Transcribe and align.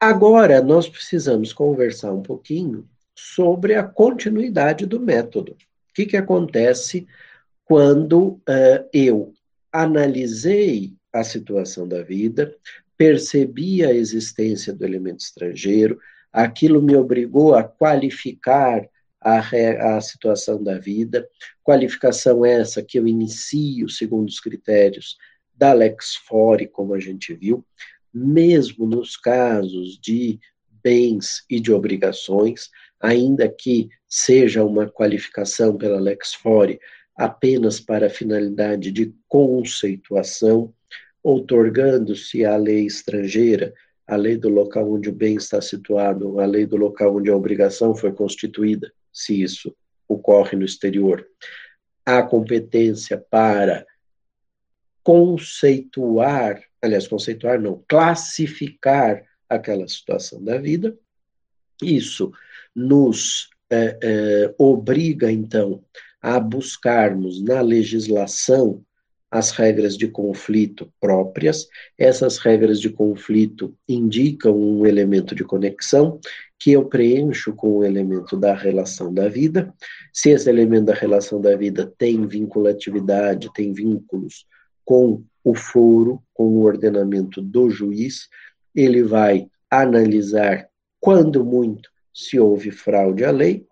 Agora, 0.00 0.62
nós 0.62 0.88
precisamos 0.88 1.52
conversar 1.52 2.12
um 2.12 2.22
pouquinho 2.22 2.88
sobre 3.16 3.74
a 3.74 3.82
continuidade 3.82 4.86
do 4.86 5.00
método. 5.00 5.52
O 5.52 5.94
que, 5.94 6.06
que 6.06 6.16
acontece 6.16 7.06
quando 7.64 8.28
uh, 8.28 8.88
eu 8.92 9.34
analisei 9.72 10.92
a 11.12 11.24
situação 11.24 11.88
da 11.88 12.02
vida, 12.02 12.54
percebi 12.96 13.84
a 13.84 13.92
existência 13.92 14.72
do 14.72 14.84
elemento 14.84 15.20
estrangeiro, 15.20 15.98
aquilo 16.32 16.80
me 16.80 16.94
obrigou 16.94 17.56
a 17.56 17.64
qualificar 17.64 18.88
a, 19.20 19.96
a 19.96 20.00
situação 20.00 20.62
da 20.62 20.78
vida, 20.78 21.28
qualificação 21.62 22.44
essa 22.44 22.82
que 22.82 22.98
eu 22.98 23.06
inicio 23.06 23.88
segundo 23.88 24.28
os 24.28 24.38
critérios 24.38 25.16
da 25.56 25.72
Lex 25.72 26.14
Fore, 26.14 26.68
como 26.68 26.94
a 26.94 27.00
gente 27.00 27.34
viu, 27.34 27.64
mesmo 28.12 28.86
nos 28.86 29.16
casos 29.16 29.98
de 29.98 30.38
bens 30.82 31.44
e 31.50 31.60
de 31.60 31.72
obrigações, 31.72 32.70
ainda 33.00 33.48
que 33.48 33.88
seja 34.08 34.64
uma 34.64 34.88
qualificação 34.88 35.76
pela 35.76 36.00
Lex 36.00 36.34
Fore 36.34 36.80
apenas 37.16 37.80
para 37.80 38.08
finalidade 38.08 38.92
de 38.92 39.12
conceituação, 39.28 40.72
outorgando-se 41.22 42.44
à 42.44 42.56
lei 42.56 42.86
estrangeira, 42.86 43.74
a 44.06 44.16
lei 44.16 44.36
do 44.36 44.48
local 44.48 44.90
onde 44.90 45.08
o 45.08 45.12
bem 45.12 45.36
está 45.36 45.60
situado, 45.60 46.40
a 46.40 46.46
lei 46.46 46.64
do 46.64 46.76
local 46.76 47.16
onde 47.16 47.28
a 47.28 47.36
obrigação 47.36 47.94
foi 47.94 48.12
constituída, 48.12 48.90
se 49.12 49.42
isso 49.42 49.74
ocorre 50.08 50.56
no 50.56 50.64
exterior, 50.64 51.26
a 52.06 52.22
competência 52.22 53.18
para 53.30 53.84
conceituar, 55.02 56.62
aliás, 56.82 57.06
conceituar 57.06 57.60
não, 57.60 57.82
classificar 57.88 59.22
aquela 59.48 59.86
situação 59.88 60.42
da 60.42 60.58
vida. 60.58 60.96
Isso 61.82 62.32
nos 62.74 63.50
é, 63.70 63.98
é, 64.02 64.54
obriga, 64.58 65.30
então, 65.30 65.82
a 66.20 66.38
buscarmos 66.40 67.42
na 67.42 67.60
legislação 67.60 68.84
as 69.30 69.50
regras 69.50 69.96
de 69.96 70.08
conflito 70.08 70.90
próprias. 71.00 71.68
Essas 71.98 72.38
regras 72.38 72.80
de 72.80 72.88
conflito 72.90 73.76
indicam 73.88 74.58
um 74.58 74.86
elemento 74.86 75.34
de 75.34 75.44
conexão 75.44 76.18
que 76.58 76.72
eu 76.72 76.86
preencho 76.86 77.52
com 77.52 77.78
o 77.78 77.84
elemento 77.84 78.36
da 78.36 78.54
relação 78.54 79.12
da 79.12 79.28
vida. 79.28 79.72
Se 80.12 80.30
esse 80.30 80.48
elemento 80.48 80.86
da 80.86 80.94
relação 80.94 81.40
da 81.40 81.54
vida 81.56 81.92
tem 81.98 82.26
vinculatividade, 82.26 83.52
tem 83.52 83.72
vínculos 83.72 84.46
com 84.88 85.22
o 85.44 85.54
foro, 85.54 86.22
com 86.32 86.44
o 86.44 86.62
ordenamento 86.62 87.42
do 87.42 87.68
juiz, 87.68 88.26
ele 88.74 89.02
vai 89.02 89.46
analisar, 89.70 90.66
quando 90.98 91.44
muito, 91.44 91.90
se 92.14 92.40
houve 92.40 92.70
fraude 92.70 93.22
à 93.22 93.30
lei. 93.30 93.66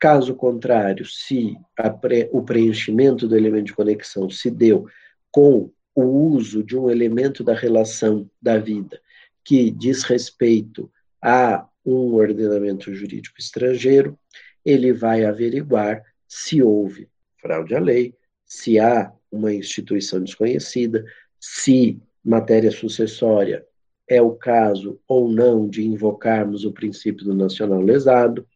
Caso 0.00 0.34
contrário, 0.34 1.04
se 1.04 1.58
pre, 2.00 2.30
o 2.32 2.42
preenchimento 2.42 3.28
do 3.28 3.36
elemento 3.36 3.66
de 3.66 3.74
conexão 3.74 4.30
se 4.30 4.50
deu 4.50 4.86
com 5.30 5.70
o 5.94 6.02
uso 6.02 6.64
de 6.64 6.74
um 6.74 6.88
elemento 6.88 7.44
da 7.44 7.52
relação 7.52 8.26
da 8.40 8.56
vida 8.56 8.98
que 9.44 9.70
diz 9.70 10.04
respeito 10.04 10.90
a 11.20 11.68
um 11.84 12.14
ordenamento 12.14 12.94
jurídico 12.94 13.38
estrangeiro, 13.38 14.18
ele 14.64 14.94
vai 14.94 15.22
averiguar 15.22 16.02
se 16.26 16.62
houve 16.62 17.10
fraude 17.42 17.74
à 17.74 17.78
lei, 17.78 18.14
se 18.46 18.78
há 18.78 19.12
uma 19.30 19.52
instituição 19.52 20.22
desconhecida, 20.22 21.04
se 21.38 22.00
matéria 22.24 22.70
sucessória 22.70 23.66
é 24.08 24.22
o 24.22 24.32
caso 24.32 25.00
ou 25.06 25.28
não 25.28 25.68
de 25.68 25.84
invocarmos 25.84 26.64
o 26.64 26.72
princípio 26.72 27.24
do 27.24 27.34
nacional 27.34 27.80
lesado, 27.80 28.46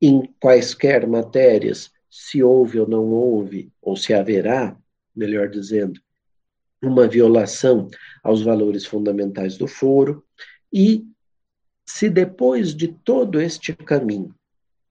em 0.00 0.28
quaisquer 0.40 1.06
matérias, 1.06 1.92
se 2.10 2.42
houve 2.42 2.80
ou 2.80 2.88
não 2.88 3.04
houve, 3.06 3.72
ou 3.80 3.96
se 3.96 4.12
haverá, 4.12 4.76
melhor 5.14 5.48
dizendo, 5.48 6.00
uma 6.82 7.06
violação 7.06 7.88
aos 8.24 8.42
valores 8.42 8.84
fundamentais 8.84 9.56
do 9.56 9.68
foro, 9.68 10.24
e 10.72 11.06
se 11.86 12.10
depois 12.10 12.74
de 12.74 12.88
todo 12.88 13.40
este 13.40 13.72
caminho 13.72 14.34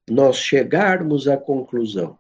nós 0.09 0.37
chegarmos 0.37 1.27
à 1.27 1.35
conclusão 1.35 2.17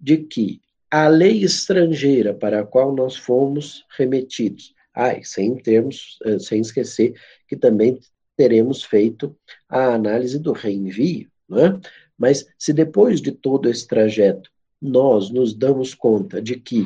de 0.00 0.18
que 0.18 0.60
a 0.90 1.08
lei 1.08 1.42
estrangeira 1.42 2.32
para 2.34 2.60
a 2.60 2.64
qual 2.64 2.94
nós 2.94 3.16
fomos 3.16 3.84
remetidos, 3.96 4.74
ah, 4.94 5.14
sem 5.22 5.56
termos, 5.56 6.18
eh, 6.24 6.38
sem 6.38 6.60
esquecer 6.60 7.14
que 7.48 7.56
também 7.56 7.98
teremos 8.36 8.82
feito 8.82 9.36
a 9.68 9.94
análise 9.94 10.38
do 10.38 10.52
reenvio, 10.52 11.28
não 11.48 11.58
é? 11.58 11.80
Mas 12.16 12.46
se 12.58 12.72
depois 12.72 13.20
de 13.20 13.32
todo 13.32 13.68
esse 13.68 13.86
trajeto 13.86 14.50
nós 14.80 15.30
nos 15.30 15.54
damos 15.54 15.94
conta 15.94 16.40
de 16.40 16.56
que 16.56 16.84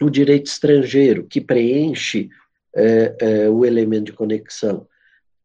o 0.00 0.10
direito 0.10 0.46
estrangeiro 0.46 1.26
que 1.26 1.40
preenche 1.40 2.28
é, 2.74 3.16
é, 3.20 3.50
o 3.50 3.64
elemento 3.64 4.06
de 4.06 4.12
conexão 4.12 4.86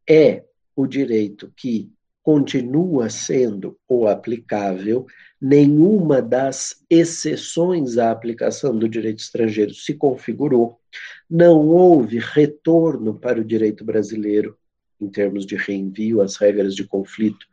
é 0.08 0.44
o 0.76 0.86
direito 0.86 1.52
que 1.56 1.90
continua 2.24 3.10
sendo 3.10 3.78
o 3.86 4.08
aplicável, 4.08 5.06
nenhuma 5.38 6.22
das 6.22 6.82
exceções 6.88 7.98
à 7.98 8.10
aplicação 8.10 8.76
do 8.76 8.88
direito 8.88 9.18
estrangeiro 9.18 9.74
se 9.74 9.92
configurou, 9.92 10.80
não 11.28 11.68
houve 11.68 12.18
retorno 12.18 13.12
para 13.14 13.38
o 13.38 13.44
direito 13.44 13.84
brasileiro 13.84 14.56
em 14.98 15.10
termos 15.10 15.44
de 15.44 15.54
reenvio, 15.54 16.22
as 16.22 16.36
regras 16.36 16.74
de 16.74 16.84
conflito 16.84 17.46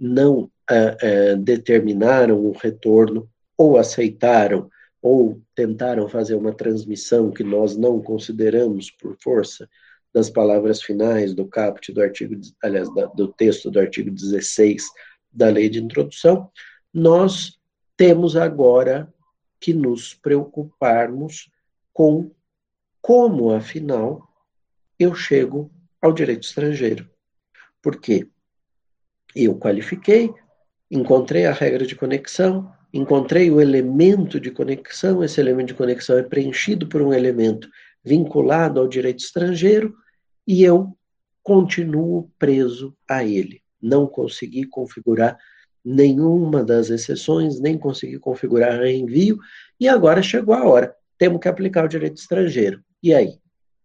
não 0.00 0.40
uh, 0.40 0.50
uh, 1.30 1.36
determinaram 1.36 2.44
o 2.44 2.50
retorno 2.50 3.30
ou 3.56 3.76
aceitaram 3.76 4.68
ou 5.00 5.40
tentaram 5.54 6.08
fazer 6.08 6.34
uma 6.34 6.52
transmissão 6.52 7.30
que 7.30 7.44
nós 7.44 7.76
não 7.76 8.00
consideramos 8.00 8.90
por 8.90 9.16
força 9.22 9.68
das 10.12 10.30
palavras 10.30 10.82
finais 10.82 11.34
do 11.34 11.46
caput 11.46 11.92
do 11.92 12.02
artigo, 12.02 12.34
aliás, 12.62 12.88
do 13.14 13.28
texto 13.28 13.70
do 13.70 13.78
artigo 13.78 14.10
16 14.10 14.84
da 15.32 15.48
lei 15.48 15.68
de 15.68 15.80
introdução, 15.80 16.50
nós 16.92 17.58
temos 17.96 18.36
agora 18.36 19.12
que 19.60 19.74
nos 19.74 20.14
preocuparmos 20.14 21.50
com 21.92 22.30
como, 23.00 23.52
afinal, 23.54 24.28
eu 24.98 25.14
chego 25.14 25.70
ao 26.00 26.12
direito 26.12 26.44
estrangeiro. 26.44 27.08
Porque 27.82 28.28
eu 29.34 29.54
qualifiquei, 29.56 30.32
encontrei 30.90 31.46
a 31.46 31.52
regra 31.52 31.86
de 31.86 31.94
conexão, 31.94 32.72
encontrei 32.92 33.50
o 33.50 33.60
elemento 33.60 34.40
de 34.40 34.50
conexão, 34.50 35.22
esse 35.22 35.40
elemento 35.40 35.68
de 35.68 35.74
conexão 35.74 36.18
é 36.18 36.22
preenchido 36.22 36.88
por 36.88 37.02
um 37.02 37.12
elemento 37.12 37.68
vinculado 38.04 38.80
ao 38.80 38.88
direito 38.88 39.20
estrangeiro 39.20 39.94
e 40.46 40.62
eu 40.62 40.96
continuo 41.42 42.30
preso 42.38 42.96
a 43.08 43.24
ele. 43.24 43.62
Não 43.80 44.06
consegui 44.06 44.64
configurar 44.64 45.38
nenhuma 45.84 46.62
das 46.62 46.90
exceções, 46.90 47.60
nem 47.60 47.78
consegui 47.78 48.18
configurar 48.18 48.80
reenvio, 48.80 49.38
e 49.80 49.88
agora 49.88 50.22
chegou 50.22 50.54
a 50.54 50.68
hora. 50.68 50.94
Temos 51.16 51.40
que 51.40 51.48
aplicar 51.48 51.84
o 51.84 51.88
direito 51.88 52.18
estrangeiro. 52.18 52.82
E 53.02 53.14
aí? 53.14 53.38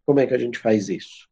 Como 0.06 0.20
é 0.20 0.28
que 0.28 0.34
a 0.34 0.38
gente 0.38 0.60
faz 0.60 0.90
isso? 0.90 1.28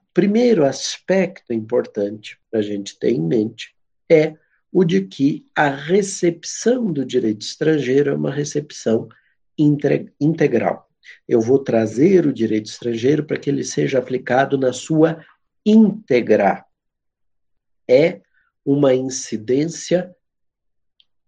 O 0.00 0.14
primeiro 0.14 0.64
aspecto 0.64 1.52
importante 1.52 2.38
para 2.50 2.60
a 2.60 2.62
gente 2.62 2.98
ter 2.98 3.10
em 3.10 3.20
mente 3.20 3.74
é 4.08 4.36
o 4.70 4.84
de 4.84 5.02
que 5.02 5.46
a 5.54 5.68
recepção 5.68 6.92
do 6.92 7.04
direito 7.04 7.42
estrangeiro 7.42 8.10
é 8.10 8.14
uma 8.14 8.30
recepção 8.30 9.08
integral. 9.58 10.88
Eu 11.28 11.40
vou 11.40 11.58
trazer 11.58 12.26
o 12.26 12.32
direito 12.32 12.66
estrangeiro 12.66 13.24
para 13.24 13.38
que 13.38 13.50
ele 13.50 13.64
seja 13.64 13.98
aplicado 13.98 14.56
na 14.58 14.72
sua 14.72 15.24
íntegra. 15.64 16.64
É 17.88 18.20
uma 18.64 18.94
incidência 18.94 20.14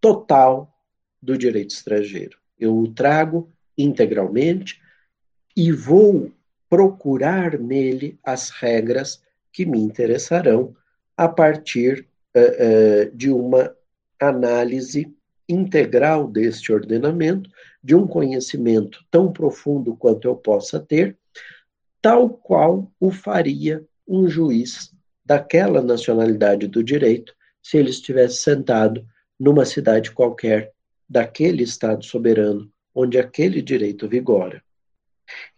total 0.00 0.72
do 1.20 1.36
direito 1.36 1.70
estrangeiro. 1.70 2.38
Eu 2.58 2.76
o 2.76 2.92
trago 2.92 3.50
integralmente 3.76 4.80
e 5.56 5.72
vou 5.72 6.30
procurar 6.68 7.58
nele 7.58 8.18
as 8.22 8.50
regras 8.50 9.22
que 9.52 9.64
me 9.64 9.78
interessarão 9.78 10.76
a 11.16 11.28
partir 11.28 12.08
uh, 12.36 12.40
uh, 12.40 13.16
de 13.16 13.30
uma 13.30 13.74
análise 14.20 15.14
integral 15.48 16.28
deste 16.28 16.72
ordenamento, 16.72 17.50
de 17.82 17.94
um 17.94 18.06
conhecimento 18.06 19.04
tão 19.10 19.32
profundo 19.32 19.96
quanto 19.96 20.26
eu 20.26 20.36
possa 20.36 20.80
ter, 20.80 21.16
tal 22.00 22.28
qual 22.28 22.90
o 22.98 23.10
faria 23.10 23.84
um 24.06 24.28
juiz 24.28 24.92
daquela 25.24 25.82
nacionalidade 25.82 26.66
do 26.66 26.82
direito 26.82 27.34
se 27.62 27.78
ele 27.78 27.90
estivesse 27.90 28.38
sentado 28.38 29.06
numa 29.38 29.64
cidade 29.64 30.10
qualquer 30.10 30.72
daquele 31.08 31.62
Estado 31.62 32.04
soberano 32.04 32.70
onde 32.94 33.18
aquele 33.18 33.60
direito 33.60 34.08
vigora. 34.08 34.62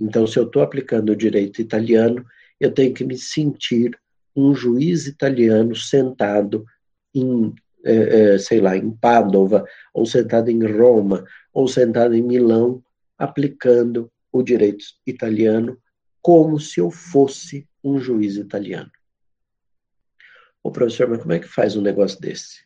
Então, 0.01 0.27
se 0.27 0.39
eu 0.39 0.45
estou 0.45 0.63
aplicando 0.63 1.11
o 1.11 1.17
direito 1.17 1.61
italiano, 1.61 2.25
eu 2.59 2.73
tenho 2.73 2.95
que 2.95 3.05
me 3.05 3.19
sentir 3.19 3.99
um 4.35 4.55
juiz 4.55 5.07
italiano 5.07 5.75
sentado 5.77 6.65
em, 7.15 7.55
eh, 7.87 8.35
eh, 8.35 8.39
sei 8.39 8.61
lá, 8.61 8.77
em 8.77 8.91
Pádua, 8.91 9.65
ou 9.95 10.05
sentado 10.05 10.51
em 10.51 10.65
Roma, 10.67 11.25
ou 11.53 11.69
sentado 11.69 12.15
em 12.15 12.23
Milão, 12.23 12.83
aplicando 13.17 14.11
o 14.33 14.43
direito 14.43 14.85
italiano 15.07 15.79
como 16.21 16.59
se 16.59 16.81
eu 16.81 16.91
fosse 16.91 17.69
um 17.83 17.99
juiz 17.99 18.37
italiano. 18.37 18.91
Ô 20.63 20.71
professor, 20.71 21.09
mas 21.09 21.21
como 21.21 21.33
é 21.33 21.39
que 21.39 21.47
faz 21.47 21.77
um 21.77 21.81
negócio 21.81 22.21
desse? 22.21 22.65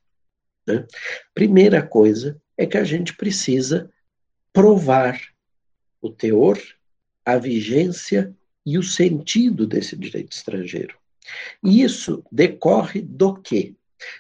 Né? 0.67 0.87
Primeira 1.35 1.87
coisa 1.87 2.41
é 2.57 2.67
que 2.67 2.79
a 2.79 2.85
gente 2.85 3.15
precisa 3.15 3.91
provar 4.53 5.21
o 6.01 6.11
teor, 6.11 6.59
a 7.25 7.37
vigência 7.37 8.35
e 8.65 8.79
o 8.79 8.83
sentido 8.83 9.67
desse 9.67 9.97
direito 9.97 10.33
estrangeiro. 10.33 10.99
E 11.63 11.83
isso 11.83 12.25
decorre 12.33 13.03
do 13.03 13.35
quê? 13.35 13.75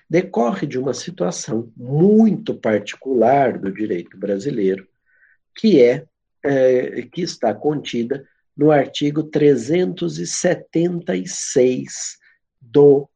Decorre 0.09 0.67
de 0.67 0.79
uma 0.79 0.95
situação 0.95 1.71
muito 1.77 2.55
particular 2.55 3.59
do 3.59 3.71
direito 3.73 4.17
brasileiro, 4.17 4.89
que 5.55 5.83
é, 5.83 6.07
é 6.45 7.03
que 7.03 7.21
está 7.23 7.55
contida 7.55 8.27
no 8.57 8.71
artigo 8.71 9.23
376 9.23 12.19
do 12.61 13.09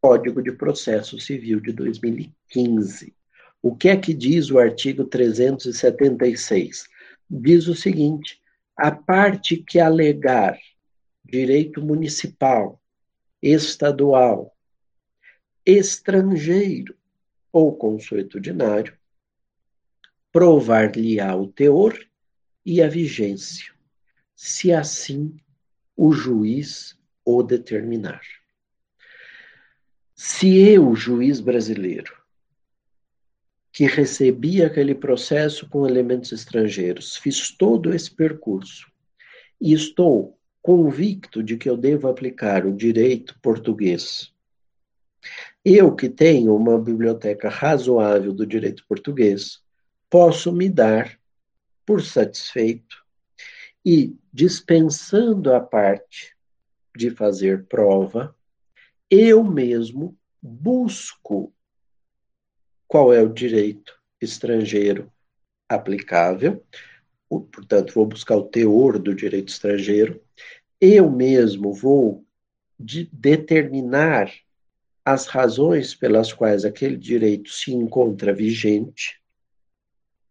Código 0.00 0.42
de 0.42 0.52
Processo 0.52 1.18
Civil 1.18 1.60
de 1.60 1.72
2015. 1.72 3.14
O 3.62 3.74
que 3.76 3.88
é 3.88 3.96
que 3.96 4.12
diz 4.12 4.50
o 4.50 4.58
artigo 4.58 5.04
376? 5.04 6.84
Diz 7.30 7.68
o 7.68 7.74
seguinte: 7.74 8.40
a 8.76 8.90
parte 8.90 9.56
que 9.56 9.78
alegar 9.78 10.58
direito 11.24 11.80
municipal, 11.80 12.80
estadual, 13.40 14.51
estrangeiro 15.64 16.96
ou 17.52 17.76
consuetudinário, 17.76 18.96
provar-lhe-á 20.32 21.36
o 21.36 21.46
teor 21.46 21.98
e 22.64 22.82
a 22.82 22.88
vigência, 22.88 23.72
se 24.34 24.72
assim 24.72 25.36
o 25.96 26.12
juiz 26.12 26.98
o 27.24 27.42
determinar. 27.42 28.22
Se 30.14 30.56
eu, 30.56 30.94
juiz 30.94 31.40
brasileiro, 31.40 32.16
que 33.72 33.86
recebi 33.86 34.62
aquele 34.62 34.94
processo 34.94 35.68
com 35.68 35.86
elementos 35.86 36.30
estrangeiros, 36.32 37.16
fiz 37.16 37.50
todo 37.50 37.92
esse 37.94 38.10
percurso 38.10 38.90
e 39.60 39.72
estou 39.72 40.38
convicto 40.60 41.42
de 41.42 41.56
que 41.56 41.68
eu 41.68 41.76
devo 41.76 42.06
aplicar 42.06 42.66
o 42.66 42.72
direito 42.72 43.38
português. 43.40 44.32
Eu, 45.64 45.94
que 45.94 46.08
tenho 46.08 46.56
uma 46.56 46.76
biblioteca 46.76 47.48
razoável 47.48 48.32
do 48.32 48.44
direito 48.44 48.84
português, 48.88 49.62
posso 50.10 50.52
me 50.52 50.68
dar 50.68 51.16
por 51.86 52.02
satisfeito 52.02 53.04
e, 53.84 54.16
dispensando 54.32 55.52
a 55.54 55.60
parte 55.60 56.36
de 56.96 57.10
fazer 57.10 57.64
prova, 57.66 58.34
eu 59.08 59.44
mesmo 59.44 60.16
busco 60.40 61.54
qual 62.88 63.12
é 63.12 63.22
o 63.22 63.32
direito 63.32 63.96
estrangeiro 64.20 65.10
aplicável, 65.68 66.64
portanto, 67.28 67.94
vou 67.94 68.06
buscar 68.06 68.36
o 68.36 68.48
teor 68.48 68.98
do 68.98 69.14
direito 69.14 69.48
estrangeiro, 69.48 70.20
eu 70.80 71.08
mesmo 71.08 71.72
vou 71.72 72.24
de 72.78 73.08
determinar 73.12 74.30
as 75.04 75.26
razões 75.26 75.94
pelas 75.94 76.32
quais 76.32 76.64
aquele 76.64 76.96
direito 76.96 77.50
se 77.50 77.72
encontra 77.72 78.32
vigente, 78.32 79.20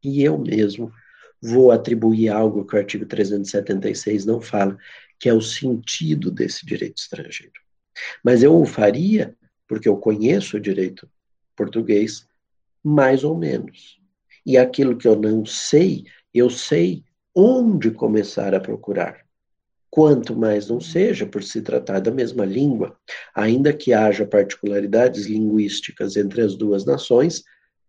e 0.03 0.23
eu 0.23 0.38
mesmo 0.38 0.91
vou 1.41 1.71
atribuir 1.71 2.29
algo 2.29 2.65
que 2.65 2.75
o 2.75 2.79
artigo 2.79 3.06
376 3.06 4.25
não 4.25 4.39
fala, 4.39 4.77
que 5.19 5.27
é 5.27 5.33
o 5.33 5.41
sentido 5.41 6.31
desse 6.31 6.65
direito 6.65 6.97
estrangeiro. 6.97 7.53
Mas 8.23 8.41
eu 8.41 8.59
o 8.59 8.65
faria 8.65 9.35
porque 9.68 9.88
eu 9.88 9.97
conheço 9.97 10.57
o 10.57 10.59
direito 10.59 11.09
português 11.56 12.27
mais 12.83 13.23
ou 13.23 13.38
menos. 13.38 14.00
E 14.45 14.57
aquilo 14.57 14.97
que 14.97 15.07
eu 15.07 15.15
não 15.15 15.45
sei, 15.45 16.06
eu 16.33 16.50
sei 16.50 17.03
onde 17.35 17.91
começar 17.91 18.53
a 18.56 18.59
procurar. 18.59 19.25
Quanto 19.91 20.33
mais 20.33 20.69
não 20.69 20.79
seja, 20.79 21.25
por 21.25 21.43
se 21.43 21.61
tratar 21.61 21.99
da 21.99 22.09
mesma 22.09 22.45
língua, 22.45 22.97
ainda 23.35 23.73
que 23.73 23.91
haja 23.91 24.25
particularidades 24.25 25.25
linguísticas 25.25 26.15
entre 26.15 26.41
as 26.41 26.55
duas 26.55 26.85
nações, 26.85 27.43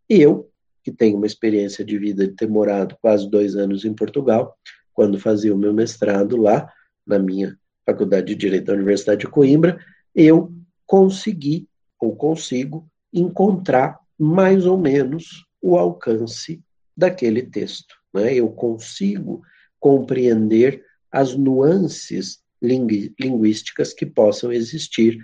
eu, 0.08 0.50
que 0.82 0.90
tenho 0.90 1.16
uma 1.16 1.26
experiência 1.26 1.84
de 1.84 1.96
vida 1.96 2.26
de 2.26 2.34
ter 2.34 2.48
morado 2.48 2.96
quase 3.00 3.30
dois 3.30 3.54
anos 3.54 3.84
em 3.84 3.94
Portugal, 3.94 4.58
quando 4.92 5.18
fazia 5.18 5.54
o 5.54 5.58
meu 5.58 5.72
mestrado 5.72 6.36
lá, 6.36 6.68
na 7.06 7.20
minha 7.20 7.56
Faculdade 7.86 8.26
de 8.26 8.34
Direito 8.34 8.66
da 8.66 8.74
Universidade 8.74 9.20
de 9.20 9.28
Coimbra, 9.28 9.78
eu 10.14 10.52
consegui 10.84 11.68
ou 12.00 12.16
consigo 12.16 12.88
encontrar 13.12 13.98
mais 14.18 14.66
ou 14.66 14.76
menos 14.76 15.46
o 15.60 15.76
alcance 15.76 16.60
daquele 16.96 17.42
texto. 17.42 17.94
Né? 18.12 18.34
Eu 18.34 18.48
consigo 18.50 19.42
compreender 19.78 20.84
as 21.12 21.36
nuances 21.36 22.42
linguísticas 22.60 23.92
que 23.92 24.06
possam 24.06 24.52
existir, 24.52 25.18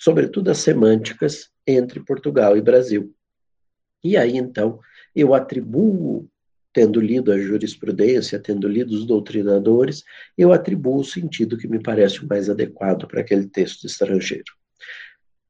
sobretudo 0.00 0.50
as 0.50 0.58
semânticas 0.58 1.50
entre 1.66 2.00
Portugal 2.00 2.56
e 2.56 2.60
Brasil. 2.60 3.14
E 4.02 4.16
aí, 4.16 4.36
então, 4.36 4.80
eu 5.14 5.34
atribuo 5.34 6.28
tendo 6.72 7.00
lido 7.00 7.32
a 7.32 7.38
jurisprudência, 7.38 8.38
tendo 8.38 8.68
lido 8.68 8.94
os 8.94 9.04
doutrinadores, 9.04 10.04
eu 10.38 10.52
atribuo 10.52 11.00
o 11.00 11.04
sentido 11.04 11.58
que 11.58 11.66
me 11.66 11.82
parece 11.82 12.24
o 12.24 12.28
mais 12.28 12.48
adequado 12.48 13.06
para 13.06 13.20
aquele 13.20 13.48
texto 13.48 13.86
estrangeiro. 13.86 14.52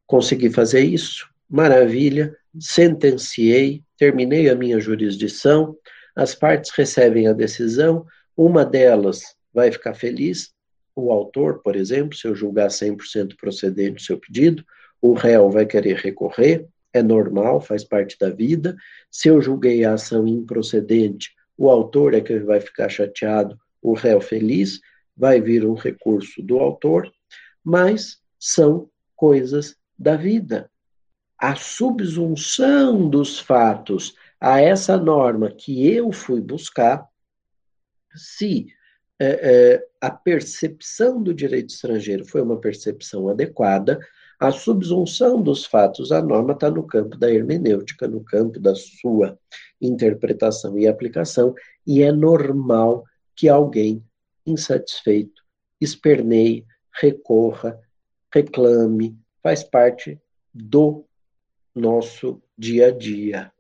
Consegui 0.07 0.51
fazer 0.51 0.81
isso, 0.81 1.29
maravilha, 1.49 2.35
sentenciei, 2.59 3.85
terminei 3.99 4.49
a 4.49 4.55
minha 4.55 4.81
jurisdição, 4.81 5.77
as 6.17 6.35
partes 6.35 6.71
recebem 6.71 7.29
a 7.29 7.33
decisão, 7.33 8.07
uma 8.37 8.65
delas 8.65 9.37
vai 9.53 9.71
ficar 9.71 9.95
feliz, 9.95 10.53
o 10.95 11.13
autor, 11.13 11.61
por 11.63 11.77
exemplo, 11.77 12.17
se 12.17 12.27
eu 12.27 12.35
julgar 12.35 12.69
100% 12.69 13.37
procedente 13.37 14.03
o 14.03 14.05
seu 14.05 14.19
pedido, 14.19 14.65
o 15.01 15.15
réu 15.15 15.51
vai 15.51 15.65
querer 15.65 15.97
recorrer, 15.97 16.67
é 16.93 17.03
normal, 17.03 17.61
faz 17.61 17.85
parte 17.85 18.17
da 18.19 18.31
vida. 18.31 18.77
Se 19.11 19.29
eu 19.29 19.41
julguei 19.41 19.85
a 19.85 19.95
ação 19.95 20.27
improcedente, 20.27 21.31
o 21.57 21.71
autor 21.71 22.15
é 22.15 22.21
que 22.21 22.39
vai 22.41 22.61
ficar 22.61 22.89
chateado, 22.89 23.59
o 23.81 23.95
réu 23.95 24.21
feliz, 24.21 24.81
vai 25.17 25.41
vir 25.41 25.65
um 25.65 25.75
recurso 25.75 26.43
do 26.43 26.59
autor, 26.59 27.11
mas 27.63 28.19
são 28.39 28.91
coisas 29.15 29.77
da 29.99 30.17
vida. 30.17 30.71
A 31.39 31.55
subsunção 31.55 33.09
dos 33.09 33.39
fatos 33.39 34.15
a 34.41 34.61
essa 34.61 34.97
norma 34.97 35.51
que 35.51 35.87
eu 35.87 36.13
fui 36.13 36.41
buscar, 36.41 37.07
se 38.15 38.69
é, 39.21 39.75
é, 39.75 39.87
a 40.01 40.11
percepção 40.11 41.23
do 41.23 41.35
direito 41.35 41.69
estrangeiro 41.69 42.25
foi 42.25 42.41
uma 42.41 42.59
percepção 42.59 43.29
adequada, 43.29 44.01
a 44.39 44.51
subsunção 44.51 45.43
dos 45.43 45.67
fatos 45.67 46.11
à 46.11 46.23
norma 46.23 46.55
está 46.55 46.71
no 46.71 46.87
campo 46.87 47.19
da 47.19 47.31
hermenêutica, 47.31 48.09
no 48.09 48.25
campo 48.25 48.59
da 48.59 48.75
sua 48.75 49.39
interpretação 49.79 50.79
e 50.79 50.89
aplicação, 50.89 51.55
e 51.87 52.03
é 52.03 52.11
normal 52.11 53.05
que 53.37 53.51
alguém 53.51 54.03
insatisfeito 54.47 55.43
esperneie, 55.79 56.65
recorra, 56.99 57.79
reclame, 58.33 59.19
faz 59.43 59.63
parte 59.63 60.19
do 60.55 61.05
nosso 61.75 62.43
dia 62.57 62.87
a 62.87 62.91
dia. 62.91 63.53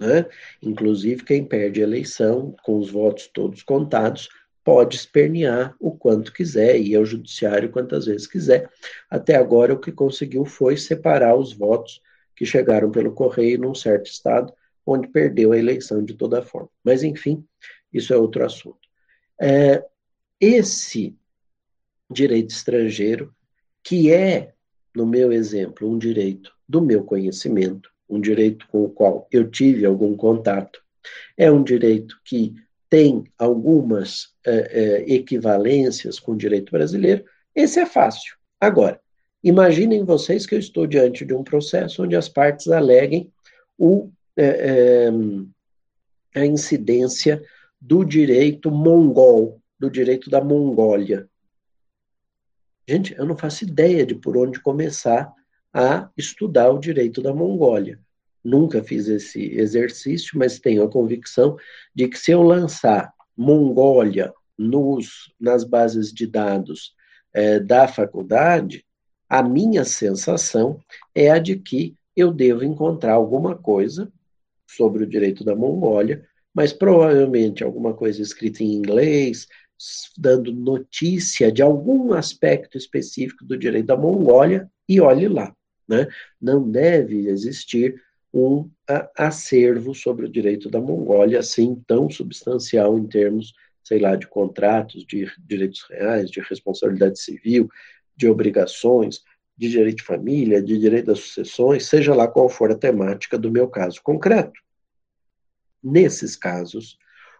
Né? 0.00 0.26
Inclusive, 0.60 1.24
quem 1.24 1.44
perde 1.44 1.80
a 1.80 1.84
eleição, 1.84 2.54
com 2.64 2.78
os 2.78 2.90
votos 2.90 3.30
todos 3.32 3.62
contados, 3.62 4.28
pode 4.66 4.96
espernear 4.96 5.76
o 5.78 5.92
quanto 5.92 6.32
quiser, 6.32 6.76
ir 6.80 6.96
ao 6.96 7.06
judiciário 7.06 7.70
quantas 7.70 8.06
vezes 8.06 8.26
quiser. 8.26 8.68
Até 9.08 9.36
agora, 9.36 9.72
o 9.72 9.78
que 9.78 9.92
conseguiu 9.92 10.44
foi 10.44 10.76
separar 10.76 11.36
os 11.36 11.52
votos 11.52 12.02
que 12.34 12.44
chegaram 12.44 12.90
pelo 12.90 13.12
correio 13.12 13.60
num 13.60 13.76
certo 13.76 14.06
estado, 14.06 14.52
onde 14.84 15.06
perdeu 15.06 15.52
a 15.52 15.56
eleição 15.56 16.04
de 16.04 16.14
toda 16.14 16.42
forma. 16.42 16.68
Mas, 16.82 17.04
enfim, 17.04 17.46
isso 17.92 18.12
é 18.12 18.16
outro 18.16 18.44
assunto. 18.44 18.80
É, 19.40 19.84
esse 20.40 21.16
direito 22.10 22.50
estrangeiro, 22.50 23.32
que 23.84 24.12
é, 24.12 24.52
no 24.92 25.06
meu 25.06 25.30
exemplo, 25.30 25.88
um 25.88 25.96
direito 25.96 26.52
do 26.68 26.82
meu 26.82 27.04
conhecimento, 27.04 27.88
um 28.08 28.20
direito 28.20 28.66
com 28.66 28.82
o 28.82 28.90
qual 28.90 29.28
eu 29.30 29.48
tive 29.48 29.86
algum 29.86 30.16
contato, 30.16 30.82
é 31.36 31.52
um 31.52 31.62
direito 31.62 32.20
que 32.24 32.56
tem 32.88 33.24
algumas 33.38 34.34
é, 34.44 34.52
é, 34.52 35.14
equivalências 35.14 36.18
com 36.20 36.32
o 36.32 36.36
direito 36.36 36.70
brasileiro, 36.72 37.24
esse 37.54 37.80
é 37.80 37.86
fácil. 37.86 38.36
Agora, 38.60 39.00
Imaginem 39.46 40.04
vocês 40.04 40.44
que 40.44 40.56
eu 40.56 40.58
estou 40.58 40.88
diante 40.88 41.24
de 41.24 41.32
um 41.32 41.44
processo 41.44 42.02
onde 42.02 42.16
as 42.16 42.28
partes 42.28 42.66
aleguem 42.66 43.32
o, 43.78 44.10
é, 44.36 45.10
é, 46.34 46.40
a 46.40 46.44
incidência 46.44 47.40
do 47.80 48.04
direito 48.04 48.72
mongol, 48.72 49.62
do 49.78 49.88
direito 49.88 50.28
da 50.28 50.42
Mongólia. 50.42 51.28
Gente, 52.88 53.16
eu 53.16 53.24
não 53.24 53.36
faço 53.36 53.62
ideia 53.62 54.04
de 54.04 54.16
por 54.16 54.36
onde 54.36 54.60
começar 54.60 55.32
a 55.72 56.10
estudar 56.16 56.70
o 56.72 56.80
direito 56.80 57.22
da 57.22 57.32
Mongólia. 57.32 58.00
Nunca 58.46 58.80
fiz 58.80 59.08
esse 59.08 59.58
exercício, 59.58 60.38
mas 60.38 60.60
tenho 60.60 60.84
a 60.84 60.88
convicção 60.88 61.56
de 61.92 62.06
que 62.06 62.16
se 62.16 62.30
eu 62.30 62.42
lançar 62.42 63.12
Mongólia 63.36 64.32
nos, 64.56 65.34
nas 65.38 65.64
bases 65.64 66.12
de 66.12 66.28
dados 66.28 66.94
é, 67.34 67.58
da 67.58 67.88
faculdade, 67.88 68.84
a 69.28 69.42
minha 69.42 69.84
sensação 69.84 70.78
é 71.12 71.28
a 71.28 71.40
de 71.40 71.56
que 71.56 71.96
eu 72.14 72.32
devo 72.32 72.62
encontrar 72.62 73.14
alguma 73.14 73.56
coisa 73.56 74.12
sobre 74.64 75.02
o 75.02 75.08
direito 75.08 75.42
da 75.42 75.56
Mongólia, 75.56 76.24
mas 76.54 76.72
provavelmente 76.72 77.64
alguma 77.64 77.94
coisa 77.94 78.22
escrita 78.22 78.62
em 78.62 78.74
inglês, 78.74 79.48
dando 80.16 80.52
notícia 80.52 81.50
de 81.50 81.62
algum 81.62 82.12
aspecto 82.12 82.78
específico 82.78 83.44
do 83.44 83.58
direito 83.58 83.86
da 83.86 83.96
Mongólia, 83.96 84.70
e 84.88 85.00
olhe 85.00 85.26
lá. 85.26 85.52
Né? 85.88 86.06
Não 86.40 86.70
deve 86.70 87.26
existir 87.28 88.05
um 88.36 88.70
acervo 89.16 89.94
sobre 89.94 90.26
o 90.26 90.28
direito 90.28 90.68
da 90.68 90.78
Mongólia 90.78 91.38
assim 91.38 91.82
tão 91.86 92.10
substancial 92.10 92.98
em 92.98 93.06
termos, 93.06 93.54
sei 93.82 93.98
lá, 93.98 94.14
de 94.14 94.26
contratos, 94.26 95.06
de 95.06 95.26
direitos 95.38 95.86
reais, 95.88 96.30
de 96.30 96.40
responsabilidade 96.40 97.18
civil, 97.18 97.66
de 98.14 98.28
obrigações, 98.28 99.22
de 99.56 99.70
direito 99.70 99.98
de 99.98 100.02
família, 100.02 100.62
de 100.62 100.78
direito 100.78 101.06
das 101.06 101.20
sucessões, 101.20 101.86
seja 101.86 102.14
lá 102.14 102.28
qual 102.28 102.50
for 102.50 102.70
a 102.70 102.76
temática 102.76 103.38
do 103.38 103.50
meu 103.50 103.68
caso 103.68 104.02
concreto. 104.02 104.60
Nesses 105.82 106.36
casos, 106.36 106.98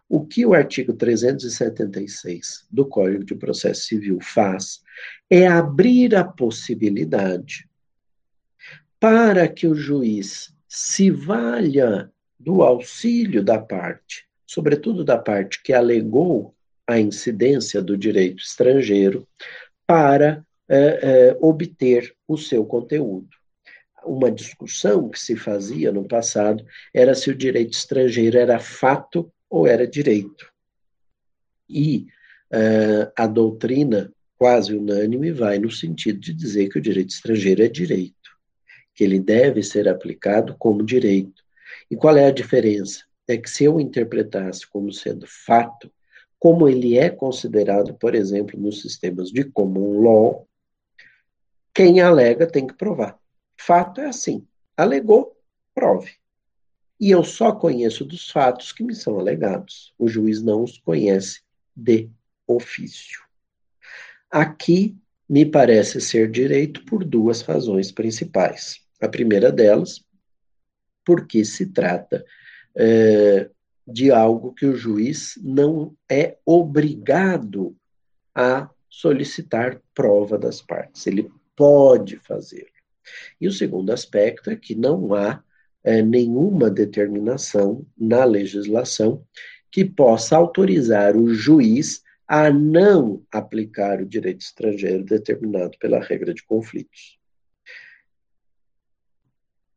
o 0.09 0.25
que 0.25 0.47
o 0.47 0.55
artigo 0.55 0.95
376 0.95 2.67
do 2.71 2.87
Código 2.87 3.23
de 3.23 3.35
Processo 3.35 3.83
Civil 3.83 4.19
faz 4.23 4.81
é 5.29 5.47
abrir 5.47 6.17
a 6.17 6.25
possibilidade 6.25 7.69
para 8.99 9.47
que 9.47 9.67
o 9.67 9.75
juiz 9.75 10.56
se 10.77 11.11
valha 11.11 12.13
do 12.39 12.63
auxílio 12.63 13.43
da 13.43 13.59
parte, 13.59 14.27
sobretudo 14.47 15.03
da 15.03 15.17
parte 15.17 15.63
que 15.63 15.73
alegou 15.73 16.55
a 16.87 17.01
incidência 17.01 17.81
do 17.81 17.97
direito 17.97 18.43
estrangeiro, 18.43 19.27
para 19.87 20.45
é, 20.69 20.77
é, 20.77 21.37
obter 21.41 22.15
o 22.29 22.37
seu 22.37 22.63
conteúdo. 22.67 23.31
Uma 24.05 24.31
discussão 24.31 25.09
que 25.09 25.19
se 25.19 25.35
fazia 25.35 25.91
no 25.91 26.07
passado 26.07 26.63
era 26.93 27.15
se 27.15 27.31
o 27.31 27.35
direito 27.35 27.73
estrangeiro 27.73 28.37
era 28.37 28.59
fato 28.59 29.33
ou 29.49 29.67
era 29.67 29.87
direito. 29.87 30.53
E 31.67 32.07
é, 32.53 33.11
a 33.17 33.27
doutrina 33.27 34.13
quase 34.37 34.75
unânime 34.75 35.33
vai 35.33 35.59
no 35.59 35.71
sentido 35.71 36.21
de 36.21 36.35
dizer 36.35 36.69
que 36.69 36.79
o 36.79 36.83
direito 36.83 37.09
estrangeiro 37.09 37.63
é 37.63 37.69
direito, 37.69 38.16
que 38.97 39.05
ele 39.05 39.21
deve 39.21 39.63
ser 39.63 39.89
aplicado 39.89 40.57
como 40.59 40.83
direito. 40.83 41.45
E 41.91 41.95
qual 41.95 42.17
é 42.17 42.25
a 42.25 42.33
diferença? 42.33 43.05
É 43.29 43.37
que 43.37 43.49
se 43.49 43.65
eu 43.65 43.79
interpretasse 43.79 44.67
como 44.67 44.91
sendo 44.91 45.27
fato, 45.29 45.93
como 46.39 46.67
ele 46.67 46.97
é 46.97 47.11
considerado, 47.11 47.95
por 47.95 48.15
exemplo, 48.15 48.59
nos 48.59 48.81
sistemas 48.81 49.31
de 49.31 49.45
common 49.45 50.01
law, 50.01 50.49
quem 51.75 52.01
alega 52.01 52.47
tem 52.47 52.67
que 52.67 52.75
provar. 52.75 53.19
Fato 53.59 54.01
é 54.01 54.07
assim. 54.07 54.47
Alegou, 54.75 55.37
prove. 55.75 56.13
E 56.99 57.11
eu 57.11 57.23
só 57.23 57.53
conheço 57.53 58.03
dos 58.03 58.31
fatos 58.31 58.73
que 58.73 58.83
me 58.83 58.95
são 58.95 59.19
alegados. 59.19 59.93
O 59.99 60.09
juiz 60.09 60.43
não 60.43 60.63
os 60.63 60.79
conhece 60.79 61.43
de 61.77 62.09
ofício. 62.47 63.21
Aqui 64.31 64.97
me 65.29 65.45
parece 65.45 66.01
ser 66.01 66.31
direito 66.31 66.85
por 66.87 67.05
duas 67.05 67.43
razões 67.43 67.93
principais. 67.93 68.86
A 69.01 69.09
primeira 69.09 69.53
delas, 69.53 70.05
porque 71.05 71.45
se 71.45 71.67
trata 71.67 72.25
é, 72.75 73.49
de 73.87 74.11
algo 74.11 74.53
que 74.53 74.67
o 74.67 74.77
juiz 74.77 75.39
não 75.43 75.95
é 76.11 76.37
obrigado 76.45 77.77
a 78.35 78.69
solicitar 78.89 79.81
prova 79.95 80.39
das 80.39 80.61
partes. 80.61 81.07
Ele 81.07 81.31
pode 81.55 82.17
fazê-lo. 82.17 82.67
E 83.41 83.47
o 83.47 83.53
segundo 83.53 83.93
aspecto 83.93 84.51
é 84.51 84.57
que 84.57 84.75
não 84.75 85.15
há 85.15 85.43
é, 85.85 86.03
nenhuma 86.03 86.69
determinação 86.69 87.87
na 87.97 88.25
legislação 88.25 89.25
que 89.71 89.85
possa 89.85 90.37
autorizar 90.37 91.17
o 91.17 91.33
juiz 91.33 92.03
a 92.27 92.51
não 92.51 93.23
aplicar 93.31 94.01
o 94.01 94.07
direito 94.07 94.41
estrangeiro 94.41 95.05
determinado 95.05 95.79
pela 95.79 96.01
regra 96.01 96.35
de 96.35 96.43
conflitos. 96.45 97.16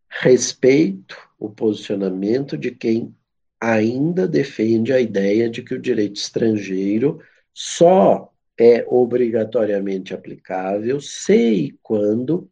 Respeito 0.10 1.18
o 1.40 1.50
posicionamento 1.50 2.58
de 2.58 2.72
quem 2.72 3.16
ainda 3.60 4.28
defende 4.28 4.92
a 4.92 5.00
ideia 5.00 5.50
de 5.50 5.62
que 5.62 5.74
o 5.74 5.82
direito 5.82 6.16
estrangeiro 6.16 7.22
só 7.54 8.32
é 8.58 8.84
obrigatoriamente 8.88 10.14
aplicável 10.14 11.00
se 11.00 11.34
e 11.34 11.72
quando 11.82 12.50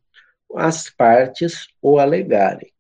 as 0.56 0.90
partes 0.90 1.68
o 1.82 2.00
alegarem. 2.00 2.72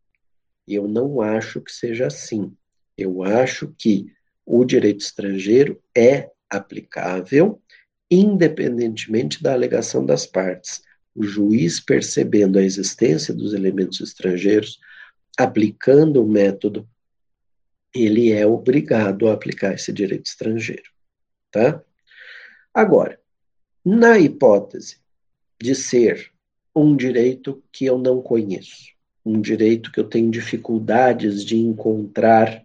Eu 0.67 0.87
não 0.87 1.21
acho 1.21 1.61
que 1.61 1.71
seja 1.71 2.07
assim. 2.07 2.55
Eu 2.97 3.23
acho 3.23 3.73
que 3.77 4.11
o 4.45 4.63
direito 4.63 5.01
estrangeiro 5.01 5.81
é 5.95 6.29
aplicável, 6.49 7.61
independentemente 8.09 9.43
da 9.43 9.53
alegação 9.53 10.05
das 10.05 10.25
partes. 10.25 10.81
O 11.17 11.23
juiz, 11.23 11.79
percebendo 11.79 12.59
a 12.59 12.61
existência 12.61 13.33
dos 13.33 13.55
elementos 13.55 13.99
estrangeiros, 13.99 14.79
aplicando 15.35 16.23
o 16.23 16.27
método, 16.27 16.87
ele 17.91 18.31
é 18.31 18.45
obrigado 18.45 19.27
a 19.27 19.33
aplicar 19.33 19.73
esse 19.73 19.91
direito 19.91 20.27
estrangeiro. 20.27 20.91
Tá? 21.49 21.83
Agora, 22.71 23.19
na 23.83 24.19
hipótese 24.19 24.99
de 25.59 25.73
ser 25.73 26.31
um 26.75 26.95
direito 26.95 27.63
que 27.71 27.85
eu 27.85 27.97
não 27.97 28.21
conheço, 28.21 28.93
um 29.25 29.41
direito 29.41 29.91
que 29.91 29.99
eu 29.99 30.07
tenho 30.07 30.29
dificuldades 30.29 31.43
de 31.43 31.57
encontrar 31.57 32.63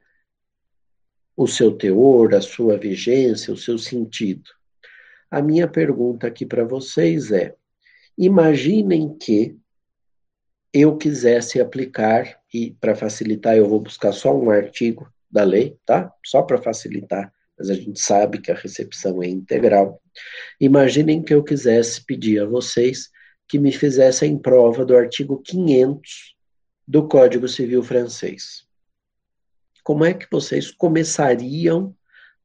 o 1.34 1.46
seu 1.46 1.72
teor, 1.72 2.34
a 2.34 2.42
sua 2.42 2.76
vigência, 2.76 3.54
o 3.54 3.56
seu 3.56 3.78
sentido. 3.78 4.50
A 5.30 5.40
minha 5.40 5.66
pergunta 5.66 6.26
aqui 6.26 6.44
para 6.44 6.64
vocês 6.64 7.32
é: 7.32 7.56
imaginem 8.16 9.16
que 9.16 9.56
eu 10.72 10.96
quisesse 10.96 11.60
aplicar, 11.60 12.40
e 12.52 12.70
para 12.80 12.94
facilitar, 12.94 13.56
eu 13.56 13.68
vou 13.68 13.80
buscar 13.80 14.12
só 14.12 14.34
um 14.34 14.50
artigo 14.50 15.10
da 15.30 15.44
lei, 15.44 15.76
tá? 15.84 16.12
Só 16.24 16.42
para 16.42 16.58
facilitar 16.60 17.32
mas 17.62 17.70
a 17.70 17.74
gente 17.74 18.00
sabe 18.00 18.40
que 18.40 18.50
a 18.50 18.56
recepção 18.56 19.22
é 19.22 19.28
integral. 19.28 20.02
Imaginem 20.60 21.22
que 21.22 21.32
eu 21.32 21.44
quisesse 21.44 22.04
pedir 22.04 22.42
a 22.42 22.44
vocês 22.44 23.08
que 23.46 23.56
me 23.56 23.70
fizessem 23.70 24.36
prova 24.36 24.84
do 24.84 24.96
artigo 24.96 25.40
500 25.40 26.34
do 26.88 27.06
Código 27.06 27.46
Civil 27.46 27.82
francês. 27.84 28.66
Como 29.84 30.04
é 30.04 30.12
que 30.12 30.26
vocês 30.28 30.72
começariam 30.72 31.94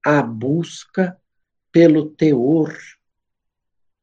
a 0.05 0.21
busca 0.21 1.19
pelo 1.71 2.11
teor 2.11 2.77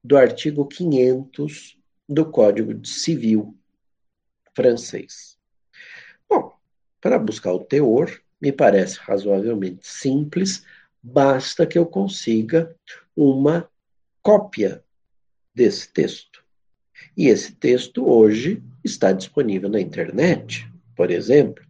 do 0.05 0.19
artigo 0.19 0.67
500 0.67 1.79
do 2.07 2.31
Código 2.31 2.87
Civil 2.87 3.57
francês? 4.55 5.39
Bom, 6.29 6.53
para 7.01 7.19
buscar 7.19 7.55
o 7.55 7.65
teor, 7.65 8.21
me 8.41 8.53
parece 8.53 8.99
razoavelmente 8.99 9.87
simples, 9.87 10.63
basta 11.03 11.67
que 11.67 11.79
eu 11.79 11.87
consiga 11.87 12.77
uma 13.17 13.67
cópia 14.23 14.85
desse 15.55 15.91
texto. 15.91 16.45
E 17.17 17.29
esse 17.29 17.55
texto 17.55 18.07
hoje 18.07 18.63
está 18.85 19.13
disponível 19.13 19.71
na 19.71 19.81
internet, 19.81 20.71
por 20.95 21.11
exemplo. 21.11 21.65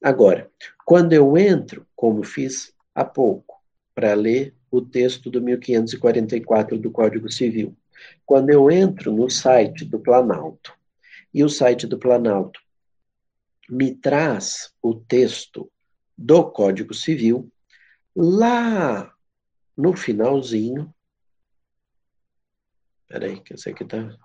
Agora, 0.00 0.50
quando 0.84 1.12
eu 1.12 1.36
entro, 1.36 1.86
como 1.96 2.22
fiz 2.22 2.72
há 2.94 3.04
pouco, 3.04 3.60
para 3.94 4.14
ler 4.14 4.54
o 4.72 4.80
texto 4.80 5.30
do 5.30 5.40
1544 5.40 6.76
do 6.78 6.90
Código 6.90 7.30
Civil, 7.30 7.76
quando 8.26 8.50
eu 8.50 8.68
entro 8.70 9.12
no 9.12 9.30
site 9.30 9.84
do 9.84 10.00
Planalto, 10.00 10.74
e 11.32 11.44
o 11.44 11.48
site 11.48 11.86
do 11.86 11.98
Planalto 11.98 12.60
me 13.68 13.94
traz 13.94 14.72
o 14.82 14.94
texto 14.94 15.70
do 16.18 16.50
Código 16.50 16.92
Civil, 16.92 17.52
Lá 18.14 19.14
no 19.76 19.96
finalzinho. 19.96 20.94
Peraí, 23.08 23.40
que 23.40 23.54
esse 23.54 23.70
aqui 23.70 23.84
tá. 23.84 24.18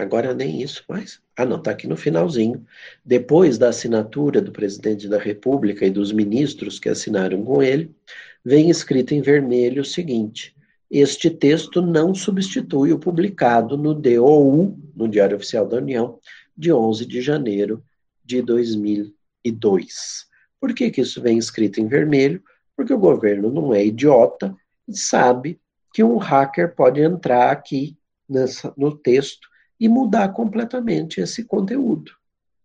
Agora 0.00 0.32
nem 0.32 0.62
isso 0.62 0.82
mais. 0.88 1.20
Ah, 1.36 1.44
não, 1.44 1.58
está 1.58 1.72
aqui 1.72 1.86
no 1.86 1.94
finalzinho. 1.94 2.64
Depois 3.04 3.58
da 3.58 3.68
assinatura 3.68 4.40
do 4.40 4.50
presidente 4.50 5.06
da 5.06 5.18
República 5.18 5.84
e 5.84 5.90
dos 5.90 6.10
ministros 6.10 6.78
que 6.78 6.88
assinaram 6.88 7.44
com 7.44 7.62
ele, 7.62 7.94
vem 8.42 8.70
escrito 8.70 9.12
em 9.12 9.20
vermelho 9.20 9.82
o 9.82 9.84
seguinte: 9.84 10.56
este 10.90 11.28
texto 11.28 11.82
não 11.82 12.14
substitui 12.14 12.94
o 12.94 12.98
publicado 12.98 13.76
no 13.76 13.92
DOU, 13.92 14.78
no 14.96 15.06
Diário 15.06 15.36
Oficial 15.36 15.68
da 15.68 15.76
União, 15.76 16.18
de 16.56 16.72
11 16.72 17.04
de 17.04 17.20
janeiro 17.20 17.84
de 18.24 18.40
2002. 18.40 20.26
Por 20.58 20.72
que, 20.72 20.90
que 20.90 21.02
isso 21.02 21.20
vem 21.20 21.36
escrito 21.36 21.78
em 21.78 21.86
vermelho? 21.86 22.42
Porque 22.74 22.94
o 22.94 22.98
governo 22.98 23.50
não 23.50 23.74
é 23.74 23.84
idiota 23.84 24.56
e 24.88 24.96
sabe 24.96 25.60
que 25.92 26.02
um 26.02 26.16
hacker 26.16 26.74
pode 26.74 27.02
entrar 27.02 27.50
aqui 27.50 27.98
nessa, 28.26 28.72
no 28.78 28.96
texto 28.96 29.49
e 29.80 29.88
mudar 29.88 30.28
completamente 30.28 31.20
esse 31.20 31.42
conteúdo. 31.44 32.12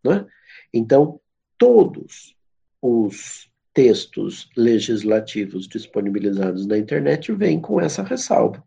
Né? 0.03 0.25
Então, 0.73 1.19
todos 1.57 2.35
os 2.81 3.49
textos 3.73 4.49
legislativos 4.55 5.67
disponibilizados 5.67 6.65
na 6.65 6.77
internet 6.77 7.31
vêm 7.31 7.59
com 7.59 7.79
essa 7.79 8.03
ressalva, 8.03 8.63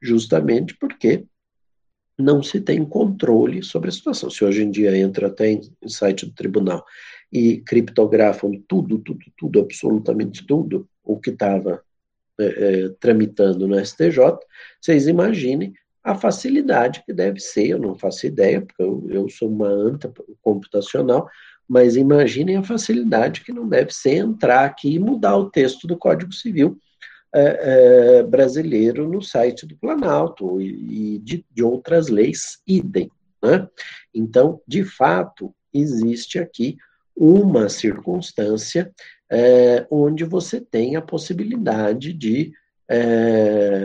justamente 0.00 0.76
porque 0.76 1.26
não 2.18 2.42
se 2.42 2.60
tem 2.60 2.84
controle 2.84 3.62
sobre 3.62 3.88
a 3.88 3.92
situação. 3.92 4.28
Se 4.28 4.44
hoje 4.44 4.62
em 4.62 4.70
dia 4.70 4.96
entra 4.96 5.28
até 5.28 5.50
em, 5.50 5.60
site 5.86 6.26
do 6.26 6.32
tribunal 6.32 6.84
e 7.30 7.58
criptografam 7.58 8.52
tudo, 8.66 8.98
tudo, 8.98 9.24
tudo, 9.36 9.60
absolutamente 9.60 10.44
tudo, 10.44 10.88
o 11.04 11.20
que 11.20 11.30
estava 11.30 11.80
é, 12.40 12.44
é, 12.44 12.88
tramitando 13.00 13.68
no 13.68 13.78
STJ, 13.78 14.18
vocês 14.80 15.06
imaginem 15.06 15.72
a 16.08 16.14
facilidade 16.14 17.02
que 17.04 17.12
deve 17.12 17.38
ser, 17.38 17.68
eu 17.68 17.78
não 17.78 17.94
faço 17.94 18.26
ideia, 18.26 18.62
porque 18.62 18.82
eu, 18.82 19.06
eu 19.10 19.28
sou 19.28 19.48
uma 19.48 19.68
anta 19.68 20.10
computacional, 20.40 21.28
mas 21.68 21.96
imaginem 21.96 22.56
a 22.56 22.62
facilidade 22.62 23.42
que 23.42 23.52
não 23.52 23.68
deve 23.68 23.92
ser 23.92 24.14
entrar 24.14 24.64
aqui 24.64 24.94
e 24.94 24.98
mudar 24.98 25.36
o 25.36 25.50
texto 25.50 25.86
do 25.86 25.98
Código 25.98 26.32
Civil 26.32 26.78
é, 27.34 28.20
é, 28.20 28.22
brasileiro 28.22 29.06
no 29.06 29.20
site 29.20 29.66
do 29.66 29.76
Planalto 29.76 30.58
e, 30.62 31.18
de, 31.18 31.44
de, 31.50 31.62
outras 31.62 32.08
leis 32.08 32.58
idem. 32.66 33.10
Né? 33.42 33.68
Então, 34.14 34.62
de 34.66 34.82
fato, 34.82 35.54
existe 35.74 36.38
aqui 36.38 36.78
uma 37.14 37.68
circunstância 37.68 38.90
é, 39.30 39.86
onde 39.90 40.24
você 40.24 40.58
tem 40.58 40.96
a 40.96 41.02
possibilidade 41.02 42.14
de 42.14 42.50
é, 42.88 43.77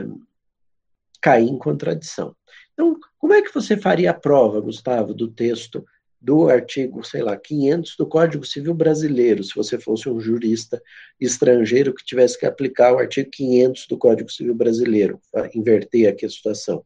cair 1.24 1.48
em 1.48 1.58
contradição. 1.58 2.36
Então, 2.74 3.00
como 3.18 3.32
é 3.32 3.42
que 3.42 3.54
você 3.54 3.78
faria 3.78 4.12
a 4.12 4.14
prova, 4.14 4.60
Gustavo, 4.60 5.14
do 5.14 5.30
texto 5.30 5.86
do 6.20 6.50
artigo, 6.50 7.02
sei 7.04 7.22
lá, 7.22 7.38
500 7.38 7.96
do 7.98 8.06
Código 8.06 8.46
Civil 8.46 8.74
Brasileiro, 8.74 9.42
se 9.44 9.56
você 9.56 9.80
fosse 9.80 10.10
um 10.10 10.20
jurista 10.20 10.82
estrangeiro 11.20 11.94
que 11.94 12.04
tivesse 12.04 12.38
que 12.38 12.46
aplicar 12.46 12.94
o 12.94 13.00
artigo 13.00 13.30
500 13.32 13.88
do 13.88 13.98
Código 13.98 14.32
Civil 14.32 14.54
Brasileiro, 14.54 15.22
inverter 15.56 16.10
aqui 16.10 16.26
a 16.26 16.30
situação? 16.30 16.86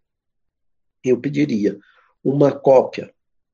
Eu 1.04 1.20
pediria 1.20 1.78
uma 2.24 2.52
cópia 2.52 3.12